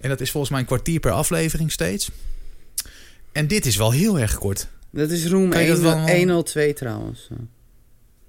[0.00, 2.10] En dat is volgens mij een kwartier per aflevering steeds.
[3.32, 4.68] En dit is wel heel erg kort.
[4.90, 7.28] dat is Room Kan je dat 1- wel- 102 trouwens.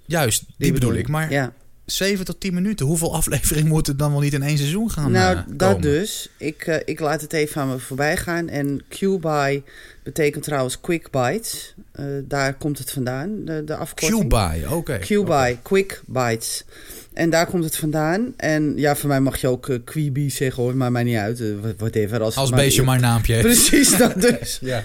[0.06, 1.08] Juist, die, bedoel ik.
[1.08, 1.52] Maar Ja.
[1.86, 5.36] 7 tot 10 minuten, hoeveel afleveringen moeten dan wel niet in één seizoen gaan Nou,
[5.36, 6.28] eh, dat dus.
[6.36, 8.48] Ik, eh, ik laat het even aan me voorbij gaan.
[8.48, 9.62] En Q-Buy
[10.02, 11.74] betekent trouwens Quick Bites.
[11.92, 14.28] Eh, daar komt het vandaan, de, de afkorting.
[14.28, 14.98] Q-Buy, oké.
[14.98, 16.64] Q-Buy, Quick Bites.
[17.16, 18.34] En daar komt het vandaan.
[18.36, 21.40] En ja, voor mij mag je ook Quibi zeggen hoor, maar mij niet uit.
[21.40, 21.46] Eh,
[21.76, 22.22] whatever.
[22.22, 23.46] Als, Als het beestje maar naampje heeft.
[23.68, 24.58] Precies, dat dus.
[24.72, 24.84] Ja.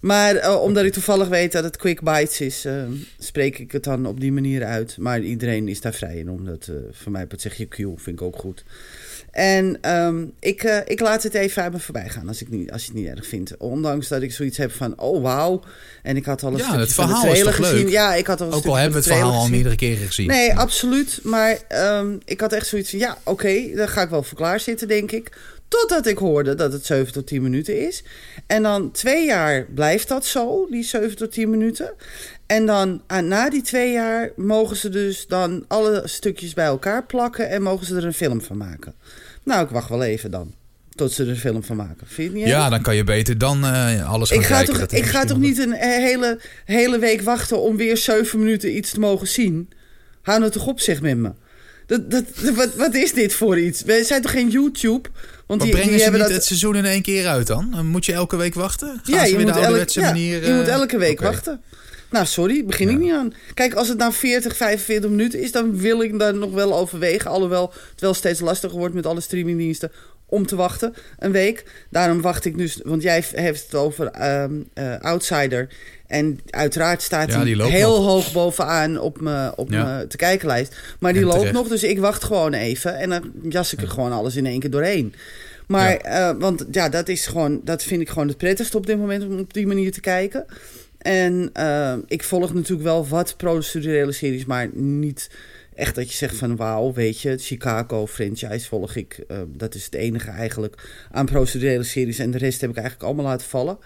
[0.00, 2.82] Maar eh, omdat ik toevallig weet dat het Quick Bites is, eh,
[3.18, 4.96] spreek ik het dan op die manier uit.
[4.98, 8.22] Maar iedereen is daar vrij in, omdat eh voor mij zeg je Q, vind ik
[8.22, 8.64] ook goed.
[9.30, 12.84] En ehm, ik, ik laat het even uit me voorbij gaan als, ik niet, als
[12.86, 13.56] je het niet erg vindt.
[13.56, 15.62] Ondanks dat ik zoiets heb van, oh wauw.
[16.02, 17.82] En ik had al een Ja, stukje het van de verhaal is toch gezien.
[17.84, 17.88] leuk?
[17.88, 19.76] Ja, ik had al een Ook stukje al hebben we van het verhaal al meerdere
[19.76, 20.26] keren gezien.
[20.26, 21.20] Nee, absoluut.
[21.22, 24.60] Maar ehm, ik had echt zoiets van, ja, oké, daar ga ik wel voor klaar
[24.60, 25.36] zitten, denk ik.
[25.70, 28.02] Totdat ik hoorde dat het 7 tot 10 minuten is.
[28.46, 31.92] En dan twee jaar blijft dat zo, die 7 tot 10 minuten.
[32.46, 37.04] En dan ah, na die twee jaar mogen ze dus dan alle stukjes bij elkaar
[37.04, 38.94] plakken en mogen ze er een film van maken.
[39.42, 40.54] Nou, ik wacht wel even dan.
[40.94, 42.06] Tot ze er een film van maken.
[42.06, 42.46] Vind je het niet?
[42.46, 44.88] Ja, dan kan je beter dan eh, alles gaan Ik ga, kijken.
[44.88, 48.76] toch, ik ga toch niet een eh, hele, hele week wachten om weer zeven minuten
[48.76, 49.70] iets te mogen zien?
[50.22, 51.30] Hou nou toch op, zeg met me.
[51.90, 52.24] Dat, dat,
[52.54, 53.82] wat, wat is dit voor iets?
[53.82, 55.08] We zijn toch geen YouTube?
[55.46, 56.38] Want Maar die, brengen die ze hebben niet dat.
[56.38, 57.86] het seizoen in één keer uit dan?
[57.86, 59.00] Moet je elke week wachten?
[59.02, 60.46] Gaan ja, ze je weer moet, de elk, ouderwetse ja, manier...
[60.46, 61.62] je moet eh, elke week wachten.
[62.10, 63.34] Nou, sorry, begin ik niet aan.
[63.54, 67.30] Kijk, als het nou 40, 45 minuten is, dan wil ik daar nog wel overwegen.
[67.30, 69.92] Alhoewel het wel steeds lastiger wordt met alle streamingdiensten
[70.26, 71.64] om te wachten een week.
[71.90, 75.68] Daarom wacht ik dus, want jij heeft het over ehm, eh, Outsider.
[76.10, 78.04] En uiteraard staat Ja, hij heel nog.
[78.06, 79.84] hoog bovenaan op mijn op Ja.
[79.84, 80.76] mijn te kijkenlijst.
[80.98, 81.56] Maar die En loopt terecht.
[81.56, 82.96] nog, dus ik wacht gewoon even.
[82.98, 85.14] En dan jas ik er gewoon alles in één keer doorheen.
[85.66, 88.98] Maar, eh, want ja, dat is gewoon, dat vind ik gewoon het prettigste op dit
[88.98, 90.44] moment om op die manier te kijken.
[90.98, 95.30] En eh, ik volg natuurlijk wel wat procedurele series, maar niet
[95.74, 99.24] echt dat je zegt van wauw, weet je, Chicago franchise volg ik.
[99.28, 100.74] eh, dat is het enige eigenlijk
[101.10, 102.18] aan procedurele series.
[102.18, 103.78] En de rest heb ik eigenlijk allemaal laten vallen.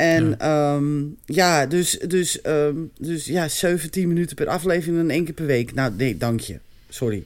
[0.00, 0.80] En ja,
[1.26, 5.74] ja dus, dus, ehm, dus ja, 17 minuten per aflevering en één keer per week.
[5.74, 6.58] Nou, nee, dank je.
[6.88, 7.24] Sorry.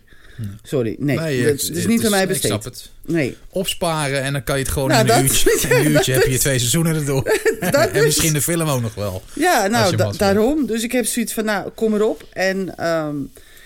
[0.62, 0.96] Sorry.
[0.98, 2.50] Nee, Nee, dat is niet aan mij Ik besteed.
[2.50, 2.90] snap het.
[3.06, 3.36] Nee.
[3.50, 5.68] Opsparen en dan kan je het gewoon Nou, in een dat- uurtje.
[5.68, 7.22] In een uurtje heb je twee seizoenen erdoor.
[7.60, 8.04] En dus.
[8.04, 9.22] misschien de film ook nog wel.
[9.34, 10.66] Ja, nou, da- daarom.
[10.66, 12.26] Dus ik heb zoiets van, nou, kom erop.
[12.32, 13.16] En ehm,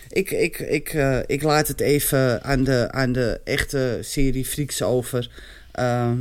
[0.08, 4.82] ik, ik, ik, eh, ik laat het even aan de, aan de echte serie Freaks
[4.82, 5.30] over.
[5.72, 6.18] Ehm,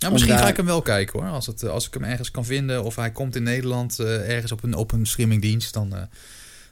[0.00, 1.28] Ja, misschien daar- ga ik hem wel kijken hoor.
[1.28, 4.30] Als, het, eh, als ik hem ergens kan vinden of hij komt in Nederland eh,
[4.34, 6.02] ergens op een, op een streamingdienst, dan, eh,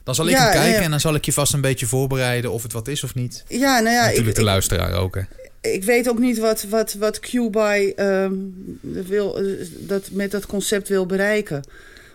[0.03, 0.81] dan zal ik Ja, hem kijken ja.
[0.85, 3.43] en dan zal ik je vast een beetje voorbereiden of het wat is of niet.
[3.47, 5.15] ja, nou ja, ik, Natuurlijk de ik, luisteraar ook.
[5.15, 5.21] Hè.
[5.61, 8.33] ik weet ook niet wat, wat, wat Q-Buy ehm,
[8.81, 9.41] wil,
[9.79, 11.63] dat, met dat concept wil bereiken.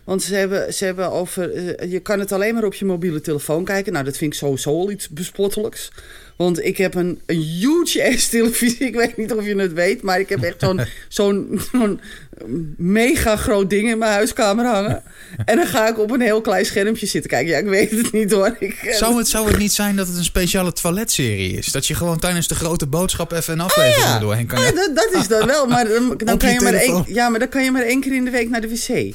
[0.04, 1.50] Want ze hebben, ze hebben over.
[1.88, 3.92] je kan het alleen maar op je mobiele telefoon kijken.
[3.92, 5.90] Nou, dat vind ik sowieso al iets bespottelijks.
[6.36, 8.86] Want ik heb een, een huge ass televisie.
[8.90, 10.60] Ik weet niet of je het weet, maar ik heb echt
[11.08, 12.00] zo'n zo'n
[12.76, 15.02] mega groot ding in mijn huiskamer hangen.
[15.44, 17.52] En dan ga ik op een heel klein schermpje zitten kijken.
[17.52, 18.56] Ja, ik weet het niet hoor.
[18.58, 21.66] Ik, eh, Zou het, zou het niet zijn dat het een speciale toiletserie is?
[21.66, 24.18] Dat je gewoon tijdens de grote boodschap even een aflevering Ah, ja.
[24.18, 24.58] doorheen kan.
[24.58, 27.38] Ah, dat, dat is dan wel, maar dan, kan je je maar één, ja, maar
[27.38, 29.14] dan kan je maar één keer in de week naar de wc.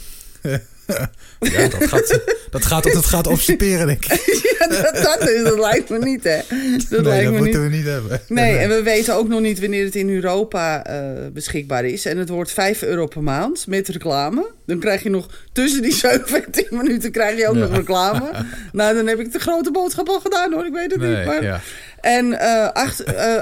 [1.40, 4.38] Ja, dat gaat, dat gaat het gaat obstiperen, denk ik.
[4.60, 6.38] Ja, dat, dat, is, dat lijkt me niet, hè?
[6.38, 7.70] Dat nee, lijkt dat me moeten niet.
[7.72, 8.22] we niet hebben.
[8.28, 11.02] Nee, en we weten ook nog niet wanneer het in Europa eh,
[11.34, 12.06] beschikbaar is.
[12.06, 14.50] En het wordt 5 euro per maand met reclame.
[14.66, 17.62] Dan krijg je nog tussen die 7 en 10 minuten krijg je ook Ja.
[17.62, 18.32] nog reclame.
[18.72, 20.66] Nou, dan heb ik de grote boodschap al gedaan hoor.
[20.66, 21.26] Ik weet het niet.
[21.26, 21.44] Maar...
[21.44, 21.62] ja.
[22.02, 22.68] En eh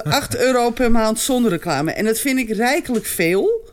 [0.03, 1.91] 8, euro per maand zonder reclame.
[1.91, 3.69] En dat vind ik rijkelijk veel.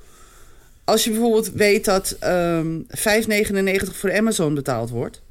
[0.85, 5.23] Als je bijvoorbeeld weet dat ehm 5,99 voor Amazon betaald wordt.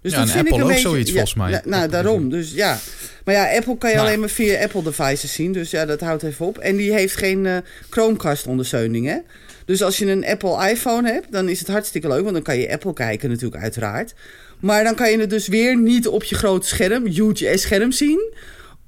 [0.00, 1.50] Dus Ja, dat en vind Apple ik een ook beetje, zoiets, ja, volgens mij.
[1.50, 2.28] ja, nou, Apple daarom.
[2.30, 2.78] Dus ja.
[3.24, 4.06] Maar ja, Apple kan je Nou.
[4.08, 5.52] alleen maar via Apple devices zien.
[5.52, 6.58] Dus ja, dat houdt even op.
[6.58, 7.56] En die heeft geen eh,
[7.90, 9.16] Chromecast-ondersteuning, hè?
[9.64, 12.20] Dus als je een Apple iPhone hebt, dan is het hartstikke leuk.
[12.22, 14.14] Want dan kan je Apple kijken natuurlijk, uiteraard.
[14.60, 18.32] Maar dan kan je het dus weer niet op je grote scherm, huge scherm zien.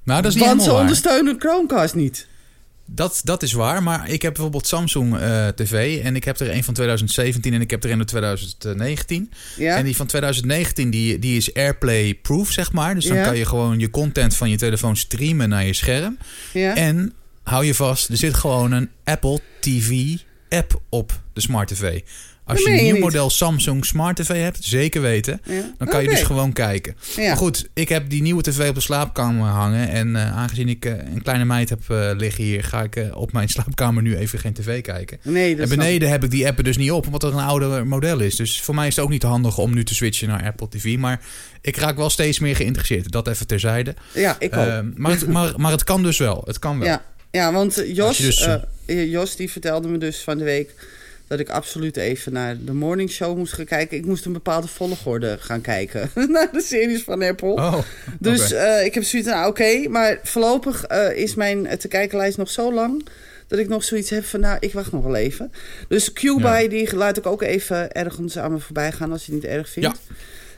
[0.05, 2.27] Nou, dat is niet Want ze ondersteunen Chromecast niet.
[2.87, 6.51] Dat, dat is waar, maar ik heb bijvoorbeeld Samsung eh, TV en ik heb er
[6.55, 9.31] een van 2017 en ik heb er een van 2019.
[9.57, 9.77] Ja?
[9.77, 12.95] En die van 2019 die, die is AirPlay-proof, zeg maar.
[12.95, 13.25] Dus dan Ja.
[13.25, 16.19] kan je gewoon je content van je telefoon streamen naar je scherm.
[16.53, 16.75] ja?
[16.77, 22.01] En hou je vast, er zit gewoon een Apple TV-app op de Smart TV.
[22.47, 25.75] Als je een je nieuw model Samsung Smart TV hebt, zeker weten, Ja.
[25.79, 26.17] dan kan je Oké.
[26.17, 26.97] dus gewoon kijken.
[27.17, 27.27] Ja.
[27.27, 29.89] Maar goed, ik heb die nieuwe tv op de slaapkamer hangen.
[29.89, 33.33] En eh, aangezien ik eh, een kleine meid heb eh, liggen hier, ga ik op
[33.33, 35.19] mijn slaapkamer nu even geen tv kijken.
[35.23, 37.87] Nee, en beneden heb ik die app er dus niet op, omdat het een ouder
[37.87, 38.37] model is.
[38.37, 40.97] Dus voor mij is het ook niet handig om nu te switchen naar Apple TV.
[40.99, 41.21] Maar
[41.61, 43.13] ik raak wel steeds meer geïnteresseerd.
[43.13, 43.95] Dat even terzijde.
[44.15, 44.67] Ja, ik ook.
[44.67, 46.43] Ehm, maar, het, maar, maar het kan dus wel.
[46.47, 46.89] Het kan wel.
[46.89, 50.75] Ja, ja want Jos, je dus, Jos die vertelde me dus van de week
[51.27, 53.97] dat ik absoluut even naar de morning show moest gaan kijken.
[53.97, 57.53] Ik moest een bepaalde volgorde gaan kijken naar de series van Apple.
[57.53, 57.79] Oh,
[58.21, 61.89] dus eh, ik heb zoiets van, nou, oké, maar voorlopig eh, is mijn eh, te
[61.89, 63.07] kijkenlijst nog zo lang
[63.47, 65.53] dat ik nog zoiets heb van, nou, ik wacht nog wel even.
[65.89, 66.69] Dus Q-Buy, Ja.
[66.69, 69.69] die laat ik ook even ergens aan me voorbij gaan als je het niet erg
[69.69, 70.01] vindt.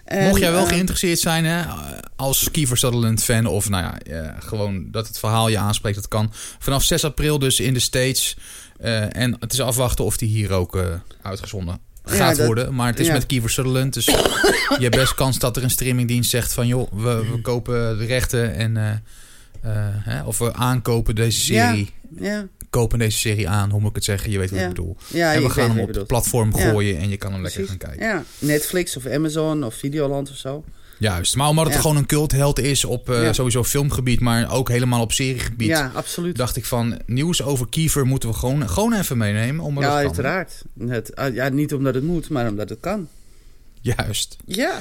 [0.06, 1.62] En, Mocht jij wel eh, geïnteresseerd zijn hè,
[2.16, 6.08] als Kiefer Sutherland fan of nou ja, eh, gewoon dat het verhaal je aanspreekt, dat
[6.08, 6.32] kan.
[6.58, 8.36] Vanaf 6 april dus in de States.
[8.80, 10.78] Eh, en het is afwachten of die hier ook
[11.22, 12.74] uitgezonden gaat dat- worden.
[12.74, 13.12] Maar het is ja.
[13.12, 16.92] met Kiefer Sutherland, dus je hebt best kans dat er een streamingdienst zegt van joh,
[16.92, 19.02] we, we kopen de rechten en
[19.62, 21.90] hè, of we aankopen deze serie.
[22.20, 24.30] Ja, Kopen deze serie aan, hoe moet ik het zeggen?
[24.30, 24.64] Je weet wat Ja.
[24.64, 24.96] ik bedoel.
[25.06, 26.70] ja en we gaan hem op het platform Ja.
[26.70, 28.06] gooien en je kan hem lekker gaan kijken.
[28.06, 30.64] Ja, Netflix of Amazon of Videoland of zo.
[30.98, 31.80] Juist, maar omdat het Ja.
[31.80, 33.32] gewoon een cultheld is op eh, Ja.
[33.32, 35.68] sowieso filmgebied, maar ook helemaal op seriegebied.
[35.68, 36.36] Ja, absoluut.
[36.36, 39.64] Dacht ik van, nieuws over Kiefer moeten we gewoon, gewoon even meenemen.
[39.64, 40.62] Omdat ja, het uiteraard.
[40.78, 43.08] Het, ah, ja, niet omdat het moet, maar omdat het kan.
[43.80, 44.36] Juist.
[44.44, 44.78] Ja.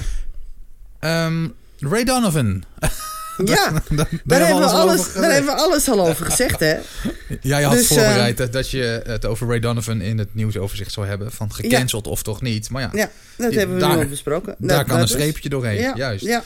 [0.99, 1.47] Ehm,
[1.79, 2.63] Ray Donovan.
[3.45, 6.75] Ja, daar, daar, hebben we alles, daar hebben we alles al over gezegd, hè?
[7.41, 10.91] Ja, je had Dus, voorbereid dat- dat je het over Ray Donovan in het nieuwsoverzicht
[10.91, 11.31] zou hebben.
[11.31, 12.69] Van gecanceld of toch niet.
[12.69, 14.55] Maar ja, Ja, dat hebben we daar- nu al besproken.
[14.57, 15.79] daar Dat- kan een dat streepje doorheen.
[15.79, 16.25] Ja, Juist.
[16.25, 16.43] Ja,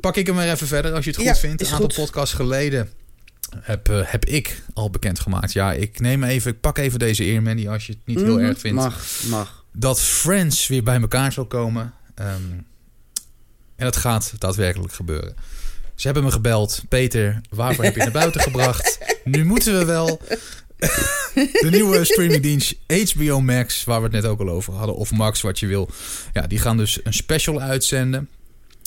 [0.00, 1.60] Pak ik hem weer even verder als je het goed vindt.
[1.62, 1.94] Een aantal goed.
[1.94, 2.90] podcasts geleden
[3.60, 5.52] heb, eh, heb ik al bekendgemaakt.
[5.52, 8.36] Ja, ik neem even, ik pak even deze eer, Mandy, als je het niet heel
[8.36, 8.44] Mhm.
[8.44, 8.76] erg vindt.
[8.76, 9.64] Mag, mag.
[9.72, 11.92] Dat Friends weer bij elkaar zal komen.
[12.14, 12.28] Ehm,
[13.76, 15.34] en dat gaat daadwerkelijk gebeuren.
[16.00, 16.82] Ze hebben me gebeld.
[16.88, 18.98] Peter, waarvoor heb je naar buiten gebracht?
[19.24, 20.20] Nu moeten we wel.
[21.34, 25.40] De nieuwe streamingdienst HBO Max, waar we het net ook al over hadden, of Max,
[25.40, 25.90] wat je wil.
[26.32, 28.28] Ja, die gaan dus een special uitzenden.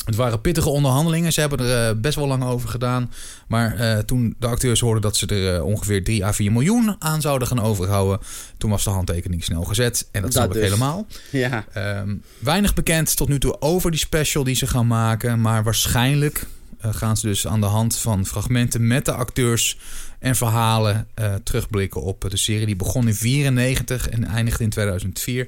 [0.05, 1.33] Het waren pittige onderhandelingen.
[1.33, 3.11] Ze hebben er eh, best wel lang over gedaan.
[3.47, 6.95] Maar eh, toen de acteurs hoorden dat ze er eh, ongeveer 3 à 4 miljoen
[6.99, 8.19] aan zouden gaan overhouden,
[8.57, 10.07] toen was de handtekening snel gezet.
[10.11, 11.07] En dat, Dat snap ik helemaal.
[11.29, 11.65] Ja.
[11.73, 15.41] Ehm, weinig bekend tot nu toe over die special die ze gaan maken.
[15.41, 16.45] Maar waarschijnlijk
[16.91, 19.77] gaan ze dus aan de hand van fragmenten met de acteurs
[20.19, 22.65] en verhalen eh, terugblikken op de serie.
[22.65, 25.47] Die begon in 94 en eindigde in 2004.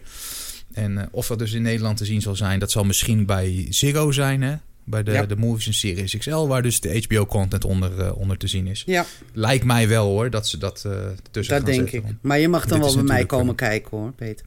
[0.73, 3.65] En eh, of dat dus in Nederland te zien zal zijn, dat zal misschien bij
[3.69, 4.41] Ziggo zijn.
[4.41, 4.55] Hè?
[4.83, 5.25] Bij de, Ja.
[5.25, 8.83] de Movies en Series XL, waar dus de HBO-content onder, eh, onder te zien is.
[8.85, 10.91] ja, Lijkt mij wel hoor, dat ze dat eh
[11.31, 12.09] tussen dat gaan denk zetten.
[12.09, 12.15] ik.
[12.21, 14.45] Maar je mag dan wel bij mij komen kijken, hoor, Peter.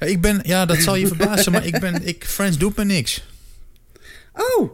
[0.00, 2.84] Ja, Ik ben, ja, dat zal je verbazen, maar ik ben, ik, Friends doet me
[2.84, 3.22] niks.
[4.32, 4.70] Oh,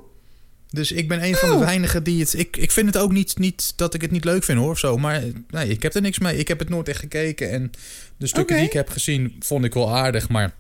[0.72, 2.38] Dus ik ben een van de weinigen die het.
[2.38, 4.78] Ik, ik vind het ook niet, niet dat ik het niet leuk vind hoor of
[4.78, 4.96] zo.
[4.98, 6.36] Maar nee, ik heb er niks mee.
[6.36, 7.50] Ik heb het nooit echt gekeken.
[7.50, 7.70] En
[8.16, 10.28] de stukken die ik heb gezien vond ik wel aardig.
[10.28, 10.52] Maar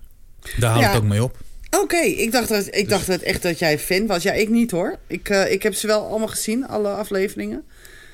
[0.58, 0.92] daar houdt Ja.
[0.92, 1.36] het ook mee op.
[1.80, 1.96] oké.
[1.96, 4.22] Ik dacht, dat, ik dacht dat echt dat jij fan was.
[4.22, 4.98] Ja, ik niet, hoor.
[5.06, 7.62] Ik, eh, ik heb ze wel allemaal gezien, alle afleveringen.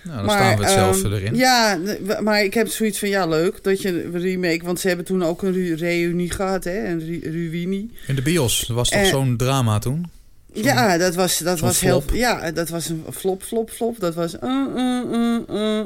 [0.05, 1.35] Nou, dan staan we hetzelfde ehm, erin.
[1.37, 1.79] Ja,
[2.23, 4.65] maar ik heb zoiets van, ja, leuk dat je een remake...
[4.65, 6.85] Want ze hebben toen ook een reunie gehad, hè?
[6.89, 7.91] Een ru- ruïnie.
[8.07, 8.65] In de bios.
[8.67, 10.07] Dat was toch Eh, zo'n drama toen?
[10.53, 12.03] Ja, dat was, dat was heel...
[12.13, 14.01] Ja, dat was een flop, flop, flop.
[14.01, 14.35] Dat was...
[14.45, 15.39] uh, uh,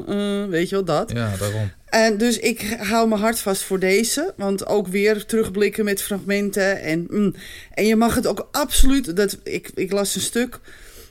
[0.09, 1.11] uh, weet je wel, dat.
[1.11, 1.71] Ja, daarom.
[1.85, 4.33] En dus ik hou mijn hart vast voor deze.
[4.37, 6.81] Want ook weer terugblikken met fragmenten.
[6.81, 7.35] En, mm,
[7.73, 9.15] en je mag het ook absoluut...
[9.15, 10.59] Dat, ik, ik las een stuk.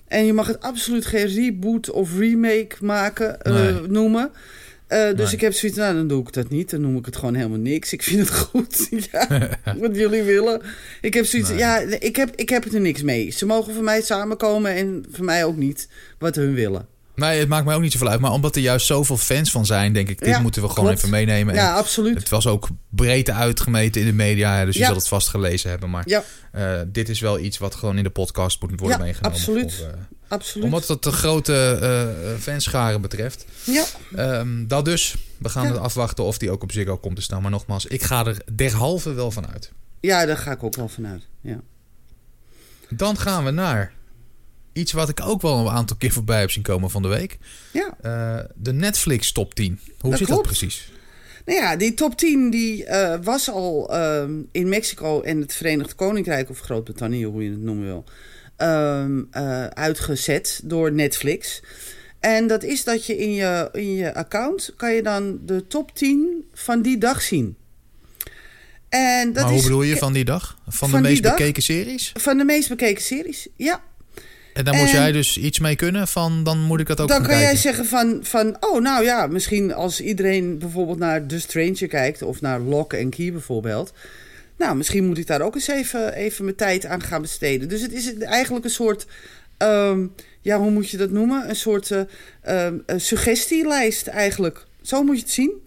[0.09, 3.73] En je mag het absoluut geen reboot of remake maken, eh, Nee.
[3.89, 4.31] noemen.
[4.93, 5.35] Eh, dus Nee.
[5.35, 6.71] ik heb zoiets, nou dan doe ik dat niet.
[6.71, 7.93] Dan noem ik het gewoon helemaal niks.
[7.93, 8.89] Ik vind het goed.
[9.13, 9.49] ja,
[9.81, 10.63] wat jullie willen.
[11.01, 11.59] Ik heb zoiets, Nee.
[11.59, 13.31] ja, ik heb, ik heb er niks mee.
[13.31, 16.87] Ze mogen voor mij samenkomen en voor mij ook niet wat hun willen.
[17.15, 18.21] Nee, het maakt mij ook niet zoveel uit.
[18.21, 20.85] Maar omdat er juist zoveel fans van zijn, denk ik, dit Ja, moeten we gewoon
[20.85, 20.99] klopt.
[20.99, 21.55] even meenemen.
[21.55, 22.15] En Ja, absoluut.
[22.19, 24.65] het was ook breed uitgemeten in de media.
[24.65, 24.87] Dus je Ja.
[24.87, 25.91] zal het vast gelezen hebben.
[25.91, 29.05] Maar Ja, eh, dit is wel iets wat gewoon in de podcast moet worden Ja,
[29.05, 29.39] meegenomen.
[29.39, 29.73] absoluut.
[29.81, 29.99] eh,
[30.33, 30.65] absoluut.
[30.65, 33.45] Omdat het de grote eh fanscharen betreft.
[33.65, 35.15] Ja, Ehm, dat dus.
[35.39, 35.73] We gaan Ja.
[35.73, 37.43] het afwachten of die ook op Ziggo komt te staan.
[37.43, 39.73] Maar nogmaals, ik ga er derhalve wel van uit.
[40.01, 41.27] ja, daar ga ik ook wel vanuit.
[41.41, 41.61] Ja.
[42.89, 43.93] Dan gaan we naar
[44.73, 47.39] iets wat ik ook wel een aantal keer voorbij heb zien komen van de week.
[47.73, 47.95] ja.
[48.01, 49.81] Eh, de Netflix top 10.
[50.01, 50.43] Hoe Dat zit klopt.
[50.49, 50.93] dat precies?
[51.47, 52.87] Nou ja, die top 10 die,
[53.23, 57.85] was al ehm, in Mexico en het Verenigd Koninkrijk of Groot-Brittannië, hoe je het noemen
[57.85, 58.05] wil,
[58.63, 61.63] ehm, eh, uitgezet door Netflix.
[62.21, 65.95] En dat is dat je in je, in je account kan je dan de top
[65.95, 67.57] 10 van die dag zien.
[68.89, 70.59] En dat maar hoe is bedoel je van die dag?
[70.69, 71.37] Van, van de meest dag?
[71.37, 72.13] bekeken series?
[72.15, 73.49] van de meest bekeken series.
[73.57, 73.83] Ja,
[74.55, 77.23] En daar moet jij dus iets mee kunnen van, dan moet ik dat ook dan
[77.23, 81.89] kan jij zeggen van, van, oh nou ja, misschien als iedereen bijvoorbeeld naar The Stranger
[81.89, 83.93] kijkt of naar Lock and Key bijvoorbeeld.
[84.59, 87.69] Nou, misschien moet ik daar ook eens even, even mijn tijd aan gaan besteden.
[87.69, 89.07] Dus het is eigenlijk een soort,
[89.57, 90.07] ehm,
[90.41, 91.49] ja, hoe moet je dat noemen?
[91.49, 91.91] Een soort
[92.43, 94.67] een suggestielijst eigenlijk.
[94.83, 95.61] Zo moet je het zien.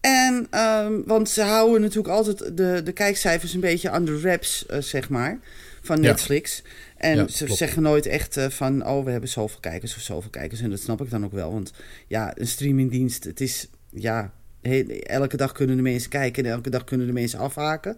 [0.00, 4.66] En, ehm, want ze houden natuurlijk altijd de, de kijkcijfers een beetje aan de wraps,
[4.66, 5.38] eh, zeg maar,
[5.82, 6.02] van Ja.
[6.02, 6.62] Netflix.
[6.96, 7.58] En Ja, ze klopt.
[7.58, 10.60] zeggen nooit echt eh, van, oh, we hebben zoveel kijkers of zoveel kijkers.
[10.60, 11.72] En dat snap ik dan ook wel, want
[12.06, 14.32] ja, een streamingdienst, het is, ja,
[15.02, 17.96] elke dag kunnen de mensen kijken en elke dag kunnen de mensen afhaken.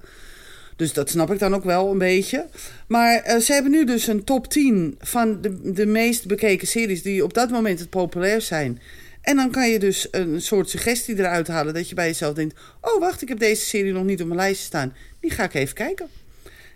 [0.76, 2.46] Dus dat snap ik dan ook wel een beetje.
[2.86, 7.02] Maar eh, ze hebben nu dus een top 10 van de, de meest bekeken series
[7.02, 8.80] die op dat moment het populair zijn.
[9.20, 12.60] En dan kan je dus een soort suggestie eruit halen dat je bij jezelf denkt:
[12.80, 14.94] Oh, wacht, ik heb deze serie nog niet op mijn lijstje staan.
[15.20, 16.06] Die ga ik even kijken.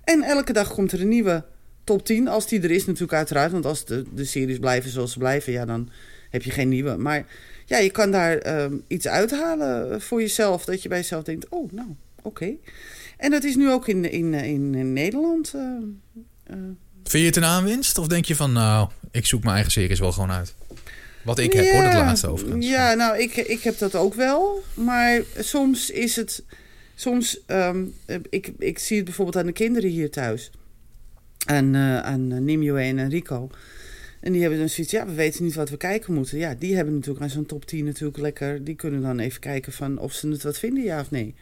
[0.05, 1.45] En elke dag komt er een nieuwe
[1.85, 2.29] top 10.
[2.29, 3.53] Als die er is, natuurlijk, uiteraard.
[3.53, 5.91] Want als de, de series blijven zoals ze blijven, ja, dan
[6.31, 6.97] heb je geen nieuwe.
[6.97, 7.27] Maar
[7.71, 10.65] ja, je kan daar ehm, iets uithalen voor jezelf.
[10.65, 11.89] Dat je bij jezelf denkt: Oh, nou,
[12.23, 12.53] oké.
[13.17, 15.53] En dat is nu ook in, in, in, in Nederland.
[15.55, 15.61] eh,
[16.45, 16.57] eh,
[17.05, 17.99] Vind je het een aanwinst?
[17.99, 20.55] Of denk je van, nou, ik zoek mijn eigen series wel gewoon uit?
[21.25, 22.67] Wat ik heb, hoor, het Ja, laatste overigens.
[22.67, 24.63] Ja, nou, ik, ik heb dat ook wel.
[24.75, 26.45] Maar soms is het...
[26.95, 27.85] Soms, ehm,
[28.31, 30.51] ik, ik zie het bijvoorbeeld aan de kinderen hier thuis.
[31.47, 33.51] Aan, eh aan Nimue en Rico.
[34.21, 36.39] En die hebben dan zoiets, ja, we weten niet wat we kijken moeten.
[36.39, 38.65] Ja, die hebben natuurlijk aan zo'n top 10 natuurlijk lekker...
[38.65, 41.35] Die kunnen dan even kijken van of ze het wat vinden, ja of nee.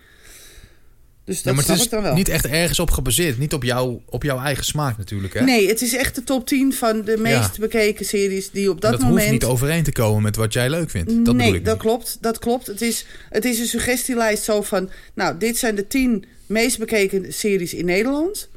[1.24, 2.14] Dus dat Ja, maar snap het ik is dan wel.
[2.14, 3.38] niet echt ergens op gebaseerd.
[3.38, 5.34] Niet op, jou, op jouw eigen smaak natuurlijk.
[5.34, 5.44] Hè?
[5.44, 7.60] Nee, het is echt de top 10 van de meest Ja.
[7.60, 9.18] bekeken series die op dat, dat moment...
[9.20, 11.08] hoeft niet overeen te komen met wat jij leuk vindt.
[11.08, 11.82] Dat nee, bedoel ik dat niet.
[11.82, 12.18] klopt.
[12.20, 12.66] Dat klopt.
[12.66, 14.90] Het is, het is een suggestielijst zo van...
[15.14, 18.48] Nou, dit zijn de tien meest bekeken series in Nederland.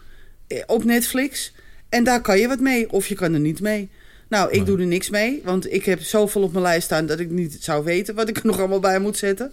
[0.48, 1.54] eh, Op Netflix.
[1.90, 2.92] En daar kan je wat mee.
[2.92, 3.90] Of je kan er niet mee.
[4.32, 5.42] Nou, ik doe er niks mee.
[5.44, 7.06] Want ik heb zoveel op mijn lijst staan...
[7.06, 9.52] dat ik niet zou weten wat ik er nog allemaal bij moet zetten.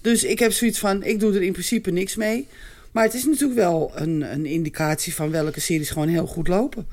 [0.00, 1.02] Dus ik heb zoiets van...
[1.02, 2.46] Ik doe er in principe niks mee.
[2.90, 5.14] Maar het is natuurlijk wel een, een indicatie...
[5.14, 6.86] van welke series gewoon heel goed lopen.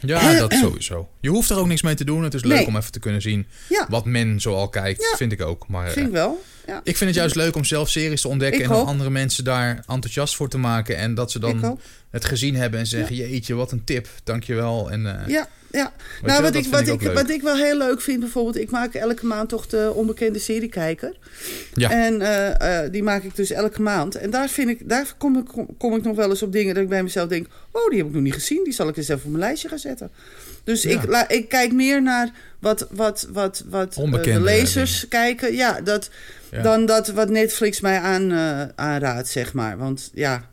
[0.00, 1.08] Ja, dat sowieso.
[1.20, 2.22] Je hoeft er ook niks mee te doen.
[2.22, 2.66] Het is leuk Nee.
[2.66, 5.02] om even te kunnen zien Ja, wat men zoal kijkt.
[5.10, 5.16] Ja.
[5.16, 5.68] Vind ik ook.
[5.68, 6.42] Maar vind ik eh, wel.
[6.66, 8.60] Ja, ik vind het juist leuk om zelf series te ontdekken.
[8.60, 10.96] Ik en andere mensen daar enthousiast voor te maken.
[10.96, 11.78] En dat ze dan
[12.10, 13.16] het gezien hebben en zeggen...
[13.16, 14.08] Jeetje, wat een tip.
[14.24, 14.90] Dankjewel.
[14.90, 15.92] En, eh, Ja, ja.
[16.22, 18.58] Nou, wat ik, wat, ik wat ik wel heel leuk vind bijvoorbeeld...
[18.58, 21.16] ik maak elke maand toch de onbekende seriekijker.
[21.74, 21.90] Ja.
[21.90, 24.14] En eh, eh, die maak ik dus elke maand.
[24.14, 26.74] En daar, vind ik, daar kom, ik, kom, kom ik nog wel eens op dingen
[26.74, 27.46] dat ik bij mezelf denk...
[27.70, 28.64] oh, die heb ik nog niet gezien.
[28.64, 30.10] Die zal ik eens even op mijn lijstje gaan zetten.
[30.64, 30.90] Dus Ja.
[30.90, 35.54] ik, la, ik kijk meer naar wat, wat, wat, wat eh, de lezers kijken.
[35.54, 36.10] Ja, dat,
[36.50, 36.62] Ja.
[36.62, 38.32] dan dat wat Netflix mij aan,
[38.74, 39.78] aanraadt, zeg maar.
[39.78, 40.52] Want ja...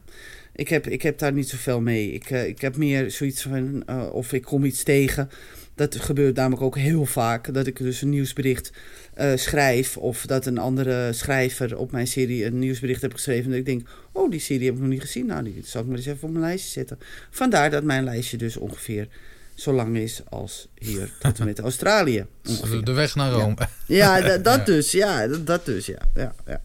[0.61, 2.11] Ik heb, ik heb daar niet zoveel mee.
[2.11, 5.29] Ik, eh, ik heb meer zoiets van, eh, of ik kom iets tegen.
[5.75, 7.53] Dat gebeurt namelijk ook heel vaak.
[7.53, 8.71] Dat ik dus een nieuwsbericht
[9.13, 9.97] eh, schrijf.
[9.97, 13.49] Of dat een andere schrijver op mijn serie een nieuwsbericht heb geschreven.
[13.49, 15.25] Dat ik denk, oh, die serie heb ik nog niet gezien.
[15.25, 16.99] Nou, die zal ik maar eens even op mijn lijstje zetten.
[17.29, 19.07] Vandaar dat mijn lijstje dus ongeveer
[19.55, 22.25] zo lang is als hier tot en met Australië.
[22.49, 22.83] ongeveer.
[22.83, 23.55] de, weg naar Rome.
[23.87, 24.63] Ja, da- dat Ja.
[24.65, 24.91] dus.
[24.91, 26.09] Ja, dat, dat dus, ja.
[26.15, 26.61] ja, ja.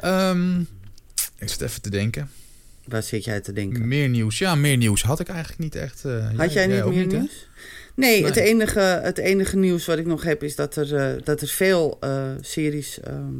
[0.00, 0.62] Ehm,
[1.38, 2.30] ik zit even te denken.
[2.84, 3.88] Waar zit jij te denken?
[3.88, 4.38] Meer nieuws.
[4.38, 6.04] Ja, meer nieuws had ik eigenlijk niet echt.
[6.04, 7.48] eh, Had jij niet meer nieuws?
[7.94, 11.40] Nee, Het, enige, het enige nieuws wat ik nog heb is dat er, eh, dat
[11.40, 13.32] er veel eh, series ehm,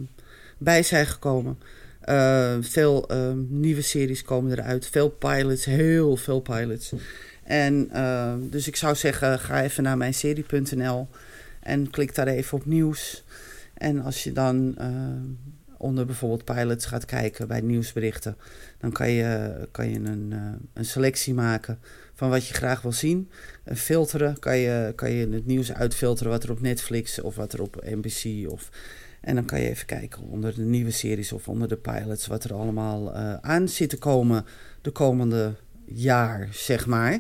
[0.59, 1.59] bij zijn gekomen.
[2.61, 4.87] Veel ehm, nieuwe series komen eruit.
[4.87, 6.93] Veel pilots, heel veel pilots.
[7.43, 7.91] En
[8.51, 11.09] dus ik zou zeggen, ga even naar mijn serie.nl
[11.61, 13.25] en klik daar even op nieuws.
[13.75, 14.89] En als je dan eh,
[15.79, 18.37] onder bijvoorbeeld pilots gaat kijken bij nieuwsberichten,
[18.79, 20.39] dan kan je, kan je een, eh,
[20.75, 21.79] een selectie maken
[22.15, 23.31] van wat je graag wil zien.
[23.65, 27.53] En filteren kan je, kan je het nieuws uitfilteren wat er op Netflix of wat
[27.53, 28.71] er op NBC of...
[29.21, 32.27] En dan kan je even kijken onder de nieuwe series of onder de pilots...
[32.27, 34.45] wat er allemaal eh, aan zit te komen
[34.83, 35.55] de komende
[35.85, 37.13] jaar, zeg maar.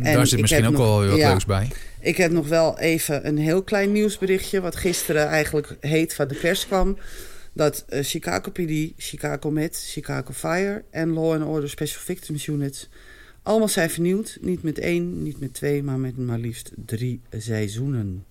[0.00, 1.28] En Daar zit misschien ook nog- wel weer wat ja.
[1.30, 1.68] leuks bij.
[2.00, 4.60] Ik heb nog wel even een heel klein nieuwsberichtje...
[4.60, 6.96] wat gisteren eigenlijk heet van de pers kwam...
[7.52, 10.82] dat eh, Chicago PD, Chicago Med, Chicago Fire...
[10.90, 12.88] en Law and Order Special Victims Units...
[13.42, 14.38] allemaal zijn vernieuwd.
[14.40, 15.82] Niet met één, niet met twee...
[15.82, 18.24] maar met maar liefst drie seizoenen.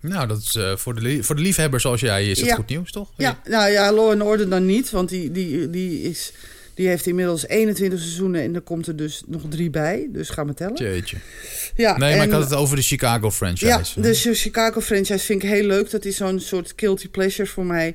[0.00, 2.54] Nou, dat is eh, voor, de voor de liefhebbers zoals jij is het Ja.
[2.54, 3.10] goed nieuws, toch?
[3.16, 4.90] Ja, nou ja, Law and Order dan niet...
[4.90, 6.32] want die, die, die, is,
[6.74, 8.42] die heeft inmiddels 21 seizoenen...
[8.42, 10.08] en er komt er dus nog drie bij.
[10.12, 10.76] Dus ga maar tellen.
[10.76, 11.16] Jeetje.
[11.76, 13.66] Ja, Nee, maar en- ik had het over de Chicago franchise.
[13.66, 15.90] Ja, dus de Chicago franchise vind ik heel leuk.
[15.90, 17.94] Dat is zo'n soort guilty pleasure voor mij.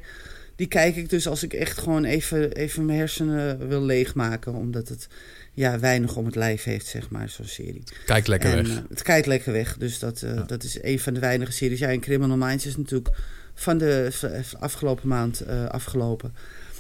[0.56, 4.54] Die kijk ik dus als ik echt gewoon even, even mijn hersenen wil leegmaken.
[4.54, 5.08] Omdat het
[5.54, 7.84] ja, weinig om het lijf heeft, zeg maar, zo'n serie.
[8.06, 8.76] Kijk lekker en, weg.
[8.78, 9.78] eh, het kijkt lekker weg.
[9.78, 10.42] Dus dat, eh, Ja.
[10.42, 11.80] dat is een van de weinige series.
[11.80, 13.16] Ja, en Criminal Minds is natuurlijk
[13.54, 14.12] van de
[14.60, 16.34] afgelopen maand eh, afgelopen.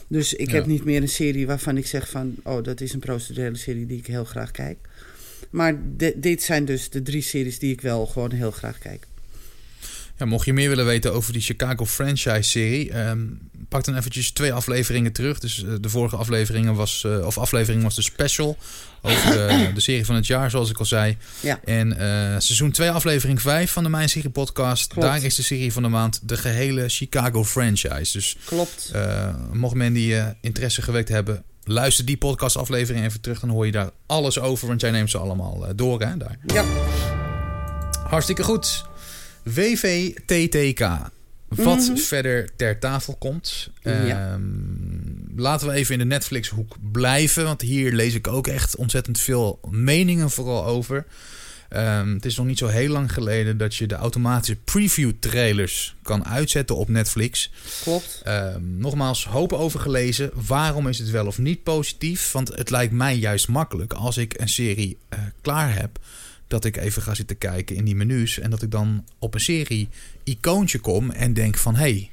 [0.08, 0.56] Dus ik Ja.
[0.56, 2.36] heb niet meer een serie waarvan ik zeg van...
[2.44, 4.78] oh, dat is een procedurele serie die ik heel graag kijk.
[5.50, 9.06] Maar di- dit zijn dus de drie series die ik wel gewoon heel graag kijk.
[10.18, 13.20] Ja, mocht je meer willen weten over die Chicago franchise-serie, ehm,
[13.76, 15.40] pak dan eventjes twee afleveringen terug.
[15.40, 18.58] Dus eh, de vorige afleveringen was, eh, of aflevering was de special
[19.02, 21.18] over de, de serie van het jaar, zoals ik al zei.
[21.40, 21.60] Ja.
[21.64, 24.88] En eh, seizoen 2, aflevering 5 van de Mijn Serie podcast.
[24.88, 25.08] Klopt.
[25.08, 28.12] Daar is de serie van de maand de gehele Chicago franchise.
[28.12, 28.92] Dus Klopt.
[29.54, 33.40] mocht men die interesse gewekt hebben, luister die podcastaflevering even terug.
[33.40, 36.38] Dan hoor je daar alles over, want jij neemt ze allemaal door hè, daar.
[36.46, 36.66] Ja,
[38.08, 38.86] Hartstikke goed.
[39.44, 41.14] WVTTK.
[41.48, 41.98] Wat Mhm.
[41.98, 43.70] verder ter tafel komt.
[43.84, 44.32] Ja.
[44.34, 44.41] Ehm,
[45.36, 47.43] laten we even in de Netflix-hoek blijven.
[47.43, 51.06] Want hier lees ik ook echt ontzettend veel meningen vooral over.
[51.70, 56.26] Ehm, het is nog niet zo heel lang geleden dat je de automatische preview-trailers kan
[56.26, 57.52] uitzetten op Netflix.
[57.82, 58.22] klopt.
[58.24, 60.32] Ehm, nogmaals, hoop over gelezen.
[60.48, 62.32] Waarom is het wel of niet positief?
[62.32, 66.00] Want het lijkt mij juist makkelijk als ik een serie eh, klaar heb.
[66.56, 68.39] Dat ik even ga zitten kijken in die menus.
[68.39, 69.89] En dat ik dan op een serie
[70.24, 71.76] icoontje kom en denk van...
[71.76, 72.10] hé, hey,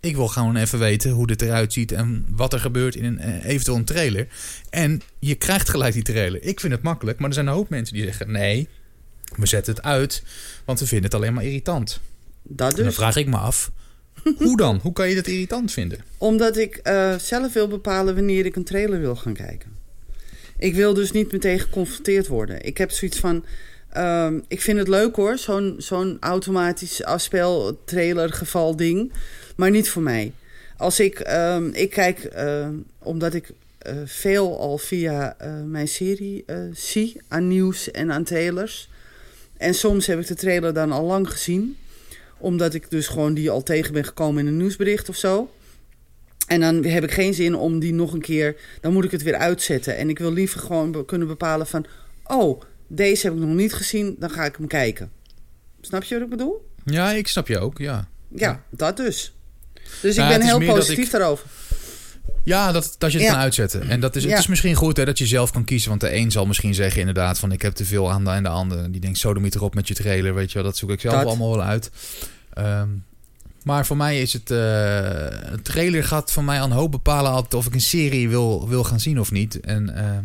[0.00, 1.92] ik wil gewoon even weten hoe dit eruit ziet...
[1.92, 4.28] en wat er gebeurt in een eh, eventueel een trailer.
[4.70, 6.42] En je krijgt gelijk die trailer.
[6.42, 8.30] Ik vind het makkelijk, maar er zijn een hoop mensen die zeggen...
[8.30, 8.68] nee,
[9.36, 10.22] We zetten het uit,
[10.64, 12.00] want we vinden het alleen maar irritant.
[12.42, 12.94] Dat En dan dus.
[12.94, 13.70] vraag ik me af,
[14.38, 14.78] hoe dan?
[14.82, 15.98] Hoe kan je dat irritant vinden?
[16.18, 19.73] Omdat ik eh, zelf wil bepalen wanneer ik een trailer wil gaan kijken.
[20.64, 22.62] Ik wil dus niet meteen geconfronteerd worden.
[22.62, 23.44] Ik heb zoiets van.
[23.92, 29.12] ehm, ik vind het leuk hoor, zo'n zo'n automatisch afspel, trailer, geval ding.
[29.56, 30.32] Maar niet voor mij.
[30.76, 36.42] Als ik, ehm, ik kijk, ehm, omdat ik eh, veel al via eh, mijn serie
[36.46, 38.88] eh, zie aan nieuws en aan trailers.
[39.56, 41.76] En soms heb ik de trailer dan al lang gezien.
[42.38, 45.50] Omdat ik dus gewoon die al tegen ben gekomen in een nieuwsbericht of zo.
[46.46, 48.56] En dan heb ik geen zin om die nog een keer.
[48.80, 49.96] Dan moet ik het weer uitzetten.
[49.96, 51.86] En ik wil liever gewoon kunnen bepalen van.
[52.24, 54.16] Oh, deze heb ik nog niet gezien.
[54.18, 55.10] Dan ga ik hem kijken.
[55.80, 56.68] Snap je wat ik bedoel?
[56.84, 58.08] Ja, ik snap je ook, ja.
[58.28, 58.62] Ja, Ja.
[58.70, 59.34] dat dus.
[60.02, 61.46] Dus Nou, ik ben heel positief ik- daarover.
[62.44, 63.32] Ja, dat, dat je het Ja.
[63.32, 63.88] kan uitzetten.
[63.88, 64.28] En dat is, Ja.
[64.30, 65.88] het is misschien goed hè, dat je zelf kan kiezen.
[65.88, 68.42] Want de een zal misschien zeggen inderdaad van ik heb te veel aan de, en
[68.42, 68.92] de ander.
[68.92, 70.34] Die denkt zo erop met je trailer.
[70.34, 71.24] Weet je wel, dat zoek ik zelf Dat.
[71.24, 71.90] allemaal wel uit.
[72.52, 72.88] Ehm,
[73.64, 74.50] maar voor mij is het...
[74.50, 78.28] eh, een trailer gaat voor mij aan een hoop bepalen altijd of ik een serie
[78.28, 79.60] wil, wil gaan zien of niet.
[79.60, 80.24] En ehm,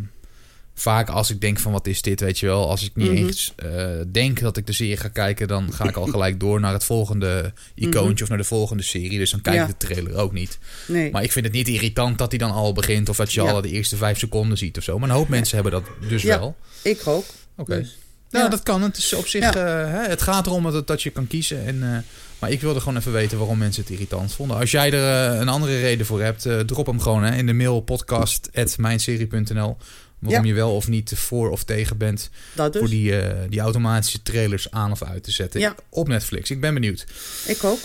[0.76, 2.70] vaak als ik denk van wat is dit, weet je wel.
[2.70, 3.18] Als ik niet Mhm.
[3.26, 5.48] eens eh, denk dat ik de serie ga kijken...
[5.48, 9.18] dan ga ik al gelijk door naar het volgende icoontje of naar de volgende serie.
[9.18, 9.66] Dus dan kijk Mhm.
[9.66, 9.72] Ja.
[9.72, 10.58] ik de trailer ook niet.
[10.88, 11.12] Nee.
[11.12, 13.52] Maar ik vind het niet irritant dat hij dan al begint of dat je Ja.
[13.52, 15.00] al de eerste vijf seconden ziet of zo.
[15.00, 16.40] Maar een hoop mensen hebben dat dus Ja.
[16.40, 16.56] wel.
[16.82, 17.26] Ik ook.
[17.56, 17.78] Oké.
[17.80, 17.98] Dus,
[18.30, 18.82] Nou, dat kan.
[18.82, 19.44] Het is op zich.
[19.56, 21.66] Eh, het gaat erom dat, dat je kan kiezen.
[21.66, 21.98] En, eh,
[22.40, 24.58] maar ik wilde gewoon even weten waarom mensen het irritant vonden.
[24.58, 27.46] Als jij er eh, een andere reden voor hebt, eh, drop hem gewoon hè, in
[27.46, 29.78] de mail podcast.mijnserie.nl.
[30.20, 30.50] Waarom Ja.
[30.50, 32.82] je wel of niet voor of tegen bent dat dus.
[32.82, 35.76] voor die, eh, die automatische trailers aan of uit te zetten Ja.
[35.90, 36.50] op Netflix.
[36.52, 37.06] Ik ben benieuwd.
[37.46, 37.80] Ik ook.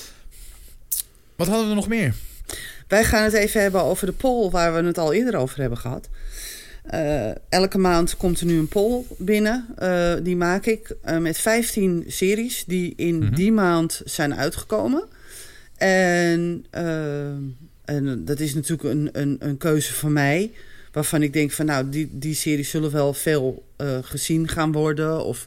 [1.36, 2.14] Wat hadden we nog meer?
[2.88, 5.78] Wij gaan het even hebben over de poll waar we het al eerder over hebben
[5.78, 6.08] gehad.
[6.84, 9.66] Eh, elke maand komt er nu een poll binnen.
[9.76, 13.34] Eh, die maak ik eh, met 15 series die in Mhm.
[13.34, 15.04] die maand zijn uitgekomen.
[15.76, 16.64] En,
[17.84, 20.52] en dat is natuurlijk een, een, een keuze van mij.
[20.92, 23.64] Waarvan ik denk van nou, die, die series zullen wel veel
[24.02, 25.24] gezien gaan worden.
[25.24, 25.46] Of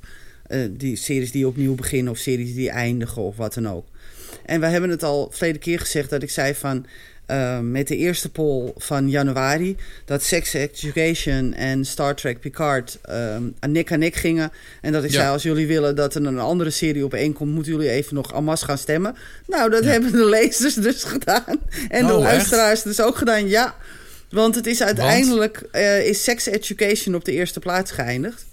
[0.69, 3.85] die series die opnieuw beginnen of series die eindigen of wat dan ook.
[4.45, 6.85] En we hebben het al verleden keer gezegd dat ik zei van...
[7.27, 9.75] eh, met de eerste poll van januari...
[10.05, 14.51] dat Sex Education en Star Trek Picard eh, aan nek aan nek gingen.
[14.81, 15.15] En dat ik Ja.
[15.19, 17.53] zei, als jullie willen dat er een andere serie op één komt...
[17.53, 19.15] moeten jullie even nog masse gaan stemmen.
[19.47, 19.89] Nou, dat Ja.
[19.89, 21.59] hebben de lezers dus gedaan.
[21.89, 22.31] En de Oh, echt?
[22.33, 23.75] luisteraars dus ook gedaan, ja.
[24.29, 25.63] Want het is uiteindelijk...
[25.71, 28.45] eh, is Sex Education op de eerste plaats geëindigd.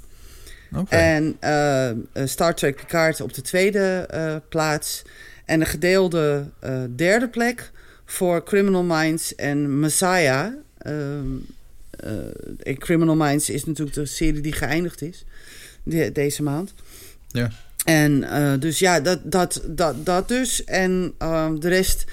[0.88, 4.06] En eh, eh, Star Trek Picard op de tweede
[4.48, 5.02] plaats.
[5.44, 6.44] En een gedeelde
[6.96, 7.70] derde plek
[8.04, 10.52] voor Criminal Minds en Messiah.
[10.78, 11.26] Ehm,
[11.90, 12.12] eh,
[12.62, 15.24] en Criminal Minds is natuurlijk de serie die geëindigd is
[15.82, 16.74] de- deze maand.
[17.28, 17.50] Ja.
[17.84, 20.64] En eh, dus ja, dat, dat, dat, dat dus.
[20.64, 22.04] En ehm, de rest,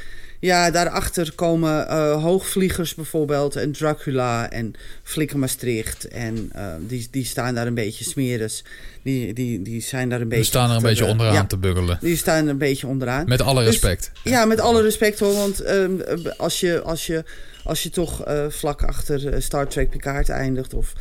[0.41, 3.55] ja, daarachter komen eh, hoogvliegers bijvoorbeeld.
[3.55, 4.73] En Dracula en
[5.03, 6.07] Flikker Maastricht.
[6.07, 8.63] En eh, die, die staan daar een beetje smeres.
[9.03, 10.43] Die, die, die zijn daar een beetje...
[10.43, 11.97] We staan er een beetje onderaan Ja, te buggelen.
[12.01, 13.27] die staan er een beetje onderaan.
[13.27, 14.11] Met alle Dus- respect.
[14.23, 15.33] Ja, met alle respect hoor.
[15.33, 15.91] Want ehm,
[16.37, 17.23] als, je, als, je,
[17.63, 20.73] als je toch eh, vlak achter Star Trek Picard eindigt...
[20.73, 20.93] of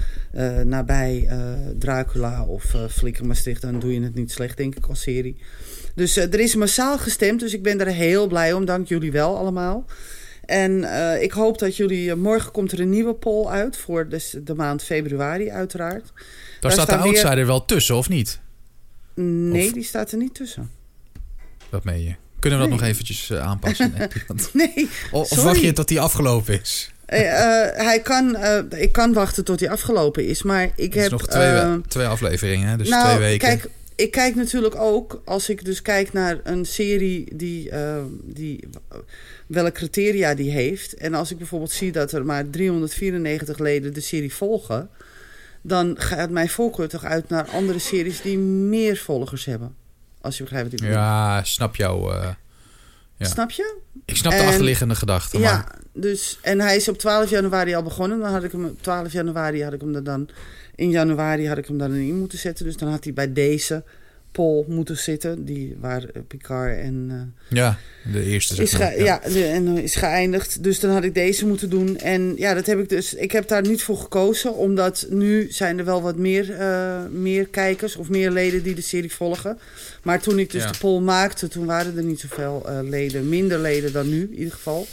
[0.64, 1.28] nabij
[1.78, 3.62] Dracula of Flikker Maastricht...
[3.62, 5.36] dan doe je het niet slecht, denk ik, als serie.
[5.94, 8.64] Dus eh, er is massaal gestemd, dus ik ben er heel blij om.
[8.64, 9.84] Dank jullie wel allemaal.
[10.44, 12.10] En eh, ik hoop dat jullie...
[12.10, 16.04] eh, morgen komt er een nieuwe poll uit voor dus de maand februari uiteraard.
[16.12, 16.14] Daar
[16.60, 18.40] daar staat de weer- outsider wel tussen, of niet?
[19.14, 20.70] Nee, Of- die staat er niet tussen.
[21.68, 22.14] Wat meen je?
[22.38, 22.82] Kunnen we dat Nee.
[22.82, 23.94] nog eventjes aanpassen?
[24.52, 26.90] Nee, of wacht je tot die afgelopen is?
[27.06, 28.36] Hij kan,
[28.76, 31.10] ik kan wachten tot hij afgelopen is, maar ik Het is heb...
[31.10, 33.48] nog twee, twee afleveringen, dus nou, twee weken.
[33.48, 33.68] kijk,
[34.00, 38.68] ik kijk natuurlijk ook, als ik dus kijk naar een serie die, eh, die
[39.46, 40.94] welke criteria die heeft.
[40.94, 44.90] En als ik bijvoorbeeld zie dat er maar 394 leden de serie volgen,
[45.62, 49.74] dan gaat mijn voorkeur toch uit naar andere series die meer volgers hebben.
[50.20, 51.00] Als je begrijpt wat ik bedoel.
[51.02, 52.12] ja, snap jou.
[52.14, 52.28] eh,
[53.26, 53.26] ja.
[53.32, 53.76] Snap je?
[54.04, 55.38] ik snap de En- achterliggende gedachte.
[55.38, 58.18] Maar Ja, dus, en hij is op 12 januari al begonnen.
[58.20, 60.28] Dan had ik hem op 12 januari had ik hem er dan.
[60.74, 62.64] In januari had ik hem dan in moeten zetten.
[62.64, 63.84] Dus dan had hij bij deze
[64.32, 65.44] poll moeten zitten.
[65.44, 67.06] Die waar eh, Picard en.
[67.10, 67.78] eh, ja,
[68.12, 68.98] de eerste zeg is, maar.
[69.02, 69.20] ja.
[69.32, 70.62] de- en is geëindigd.
[70.62, 71.98] Dus dan had ik deze moeten doen.
[71.98, 73.14] En ja, dat heb ik dus.
[73.14, 74.54] Ik heb daar niet voor gekozen.
[74.54, 78.80] Omdat nu zijn er wel wat meer, eh, meer kijkers of meer leden die de
[78.80, 79.58] serie volgen.
[80.02, 80.70] Maar toen ik dus Ja.
[80.70, 83.28] de poll maakte, toen waren er niet zoveel eh, leden.
[83.28, 84.86] Minder leden dan nu in ieder geval.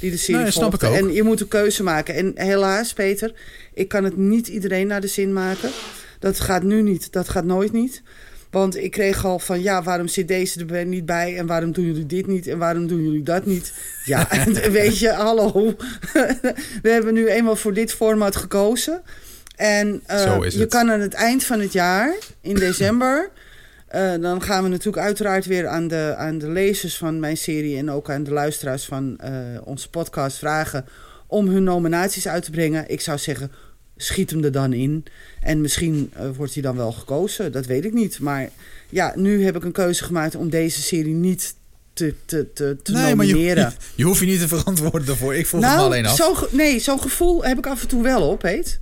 [0.00, 0.94] Die de serie Nee, snap ik ook.
[0.94, 2.14] En je moet een keuze maken.
[2.14, 3.32] En helaas, Peter,
[3.74, 5.70] ik kan het niet iedereen naar de zin maken.
[6.18, 7.12] Dat gaat nu niet.
[7.12, 8.02] Dat gaat nooit niet.
[8.52, 11.36] Want ik kreeg al van, ja, waarom zit deze er niet bij?
[11.36, 12.46] En waarom doen jullie dit niet?
[12.46, 13.72] En waarom doen jullie dat niet?
[14.04, 14.28] Ja,
[14.70, 15.74] weet je, hallo.
[16.82, 19.02] We hebben nu eenmaal voor dit format gekozen.
[19.56, 20.70] En uh, is je het.
[20.70, 23.30] kan aan het eind van het jaar, in december...
[23.88, 27.76] eh, dan gaan we natuurlijk uiteraard weer aan de, aan de lezers van mijn serie...
[27.76, 29.32] en ook aan de luisteraars van eh,
[29.64, 30.84] onze podcast vragen...
[31.26, 32.88] om hun nominaties uit te brengen.
[32.88, 33.52] Ik zou zeggen,
[33.96, 35.04] schiet hem er dan in.
[35.40, 38.18] En misschien eh, wordt hij dan wel gekozen, dat weet ik niet.
[38.20, 38.48] Maar
[38.88, 41.54] ja, nu heb ik een keuze gemaakt om deze serie niet
[41.92, 43.62] te, te, te, te nee, maar je, nomineren.
[43.78, 45.34] je, je hoeft je niet te verantwoorden daarvoor.
[45.34, 46.16] Ik vroeg het me alleen af.
[46.16, 48.80] zo, nee, zo'n gevoel heb ik af en toe wel op, heet.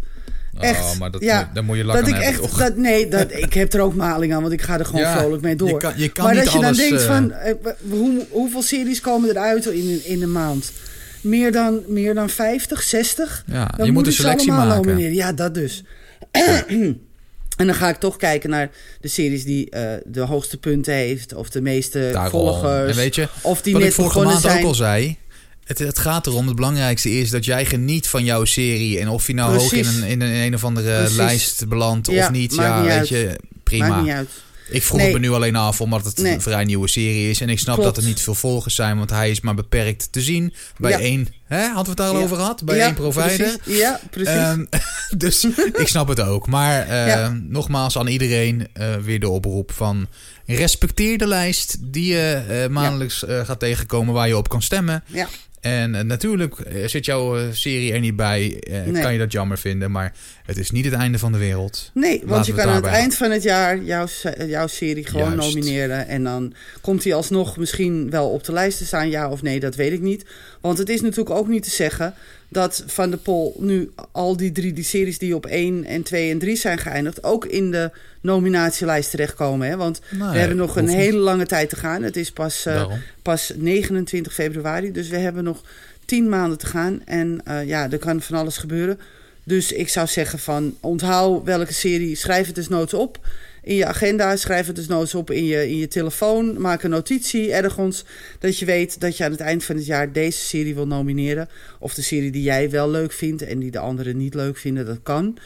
[0.58, 0.80] Echt.
[0.80, 3.08] Oh, maar dat, ja, daar moet je lak dat aan ik hebben, echt, dat, nee,
[3.08, 5.56] dat, ik heb er ook maling aan, want ik ga er gewoon Ja, vrolijk mee
[5.56, 5.68] door.
[5.68, 7.54] je kan- je kan maar dat je dan denkt eh, van, eh,
[7.90, 10.72] hoe, hoeveel series komen eruit in, in een maand?
[11.20, 13.44] Meer dan, meer dan 50, 60?
[13.46, 14.68] Ja, Dan je moet een selectie maken.
[14.86, 15.14] nomineren.
[15.14, 15.82] Ja, dat dus.
[16.30, 21.34] en dan ga ik toch kijken naar de series die eh, de hoogste punten heeft,
[21.34, 22.30] of de meeste Daarom.
[22.30, 22.90] volgers.
[22.90, 24.58] En weet je, of die Wat net ik vorige maand zijn.
[24.58, 25.16] ook al zei.
[25.64, 28.98] Het, het gaat erom, het belangrijkste is dat jij geniet van jouw serie.
[28.98, 31.16] En of je nou hoog in een, in een, een of andere Precies.
[31.16, 32.54] lijst belandt Ja, of niet.
[32.54, 33.08] Ja, niet weet uit.
[33.08, 33.88] je, prima.
[33.88, 34.28] Maakt niet uit.
[34.70, 35.12] Ik vroeg Nee.
[35.12, 36.34] me nu alleen af omdat het Nee.
[36.34, 37.40] een vrij nieuwe serie is.
[37.40, 37.94] En ik snap Klopt.
[37.94, 40.54] dat er niet veel volgers zijn, want hij is maar beperkt te zien.
[40.76, 40.98] Bij Ja.
[40.98, 42.22] één, hè, hadden we het daar al Ja.
[42.24, 42.64] over gehad?
[42.64, 43.56] Bij Ja, één provider.
[43.62, 43.80] Precies.
[43.80, 44.34] Ja, precies.
[44.34, 44.64] Ehm,
[45.16, 45.44] dus
[45.78, 46.46] ik snap het ook.
[46.46, 50.06] Maar eh, nogmaals aan iedereen eh, weer de oproep van...
[50.46, 55.04] respecteer de lijst die je eh, maandelijks gaat tegenkomen waar je op kan stemmen.
[55.06, 55.28] ja.
[55.60, 59.02] En eh, natuurlijk eh, zit jouw eh, serie er niet bij, Nee.
[59.02, 59.90] kan je dat jammer vinden.
[59.90, 60.12] Maar
[60.46, 61.90] het is niet het einde van de wereld.
[61.94, 64.06] Nee, want je kan het aan het eind van het jaar jouw,
[64.46, 65.54] jouw serie gewoon Juist.
[65.54, 66.08] nomineren.
[66.08, 69.60] En dan komt hij alsnog misschien wel op de lijst te staan, ja of nee,
[69.60, 70.24] dat weet ik niet.
[70.60, 72.14] Want het is natuurlijk ook niet te zeggen
[72.52, 76.30] dat Van de Pol nu al die drie die series die op 1 en 2
[76.30, 77.24] en 3 zijn geëindigd...
[77.24, 77.90] ook in de
[78.20, 79.68] nominatielijst terechtkomen.
[79.68, 79.76] Hè?
[79.76, 80.94] Want we hebben nog een niet.
[80.94, 82.02] hele lange tijd te gaan.
[82.02, 82.92] Het is pas, eh,
[83.22, 85.64] pas 29 februari, dus we hebben nog
[86.04, 87.02] 10 maanden te gaan.
[87.04, 88.98] En eh, ja, er kan van alles gebeuren.
[89.44, 93.18] Dus ik zou zeggen van onthoud welke serie, schrijf het dus nooit op
[93.62, 96.90] in je agenda, schrijf het dus nooit op in je, in je telefoon, maak een
[96.90, 98.04] notitie ergens
[98.38, 101.48] dat je weet dat je aan het eind van het jaar deze serie wil nomineren
[101.78, 104.86] of de serie die jij wel leuk vindt en die de anderen niet leuk vinden,
[104.86, 105.38] dat kan.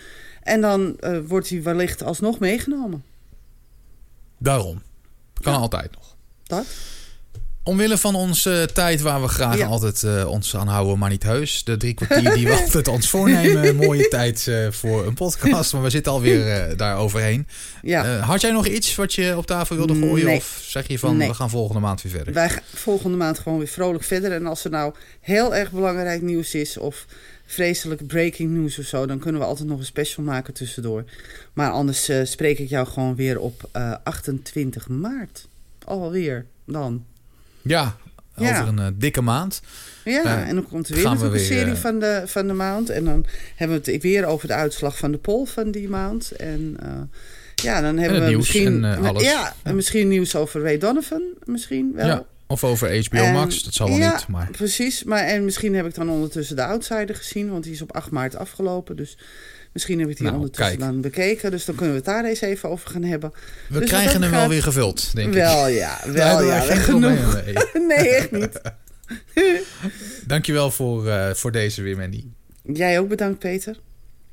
[0.42, 3.04] En dan eh, wordt die wellicht alsnog meegenomen.
[4.38, 4.82] Daarom.
[5.40, 5.58] Kan Ja.
[5.58, 6.16] altijd nog.
[6.42, 6.66] Dat?
[7.64, 9.66] Omwille van onze tijd waar we graag Ja.
[9.66, 11.64] altijd eh, ons aan houden, maar niet heus.
[11.64, 13.76] De drie kwartier die we altijd ons voornemen.
[13.76, 15.72] Mooie tijd eh, voor een podcast.
[15.72, 17.46] Maar we zitten alweer eh daar overheen.
[17.82, 18.18] Ja.
[18.18, 20.26] Had jij nog iets wat je op tafel wilde gooien?
[20.26, 20.36] Nee.
[20.36, 21.28] Of zeg je van Nee.
[21.28, 22.34] we gaan volgende maand weer verder?
[22.34, 24.32] Wij gaan volgende maand gewoon weer vrolijk verder.
[24.32, 27.06] En als er nou heel erg belangrijk nieuws is of
[27.46, 31.04] vreselijk breaking news of zo, dan kunnen we altijd nog een special maken tussendoor.
[31.52, 35.46] Maar anders spreek ik jou gewoon weer op eh, 28 maart.
[35.84, 37.04] Alweer dan.
[37.64, 37.96] Ja,
[38.36, 38.50] Ja.
[38.60, 39.60] over een eh, dikke maand.
[40.04, 42.52] Ja, en dan komt er weer natuurlijk een weer, serie eh, van, de, van de
[42.52, 42.90] maand.
[42.90, 46.30] En dan hebben we het weer over de uitslag van de poll van die maand.
[46.30, 46.88] En eh,
[47.54, 49.22] ja, dan hebben we misschien, en, alles.
[49.22, 49.54] Ja, Ja.
[49.62, 51.22] en misschien nieuws over Ray Donovan.
[51.44, 52.06] Misschien wel.
[52.06, 53.62] Ja, of over HBO En- Max.
[53.62, 54.28] Dat zal wel ja, niet.
[54.28, 57.82] Maar Precies, maar en misschien heb ik dan ondertussen de Outsider gezien, want die is
[57.82, 58.96] op 8 maart afgelopen.
[58.96, 59.16] Dus
[59.74, 60.90] misschien heb ik die Nou, ondertussen kijk.
[60.90, 61.50] dan bekeken.
[61.50, 63.32] Dus dan kunnen we het daar eens even over gaan hebben.
[63.68, 65.34] we Dus krijgen hem wel weer gevuld, denk ik.
[65.34, 67.42] wel ja, wel hebben ja, genoeg.
[67.88, 68.60] Nee, echt niet.
[70.26, 72.24] Dankjewel voor, eh, voor deze weer, Mandy.
[72.62, 73.78] Jij ook bedankt, Peter.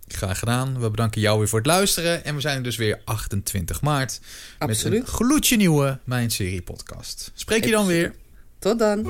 [0.07, 0.79] Graag gedaan.
[0.79, 2.23] We bedanken jou weer voor het luisteren.
[2.25, 4.19] En we zijn er dus weer 28 maart.
[4.59, 4.99] Met Absoluut.
[5.01, 7.31] een gloedje nieuwe Mijn Serie podcast.
[7.33, 8.13] Spreek je dan weer.
[8.59, 9.05] Tot dan.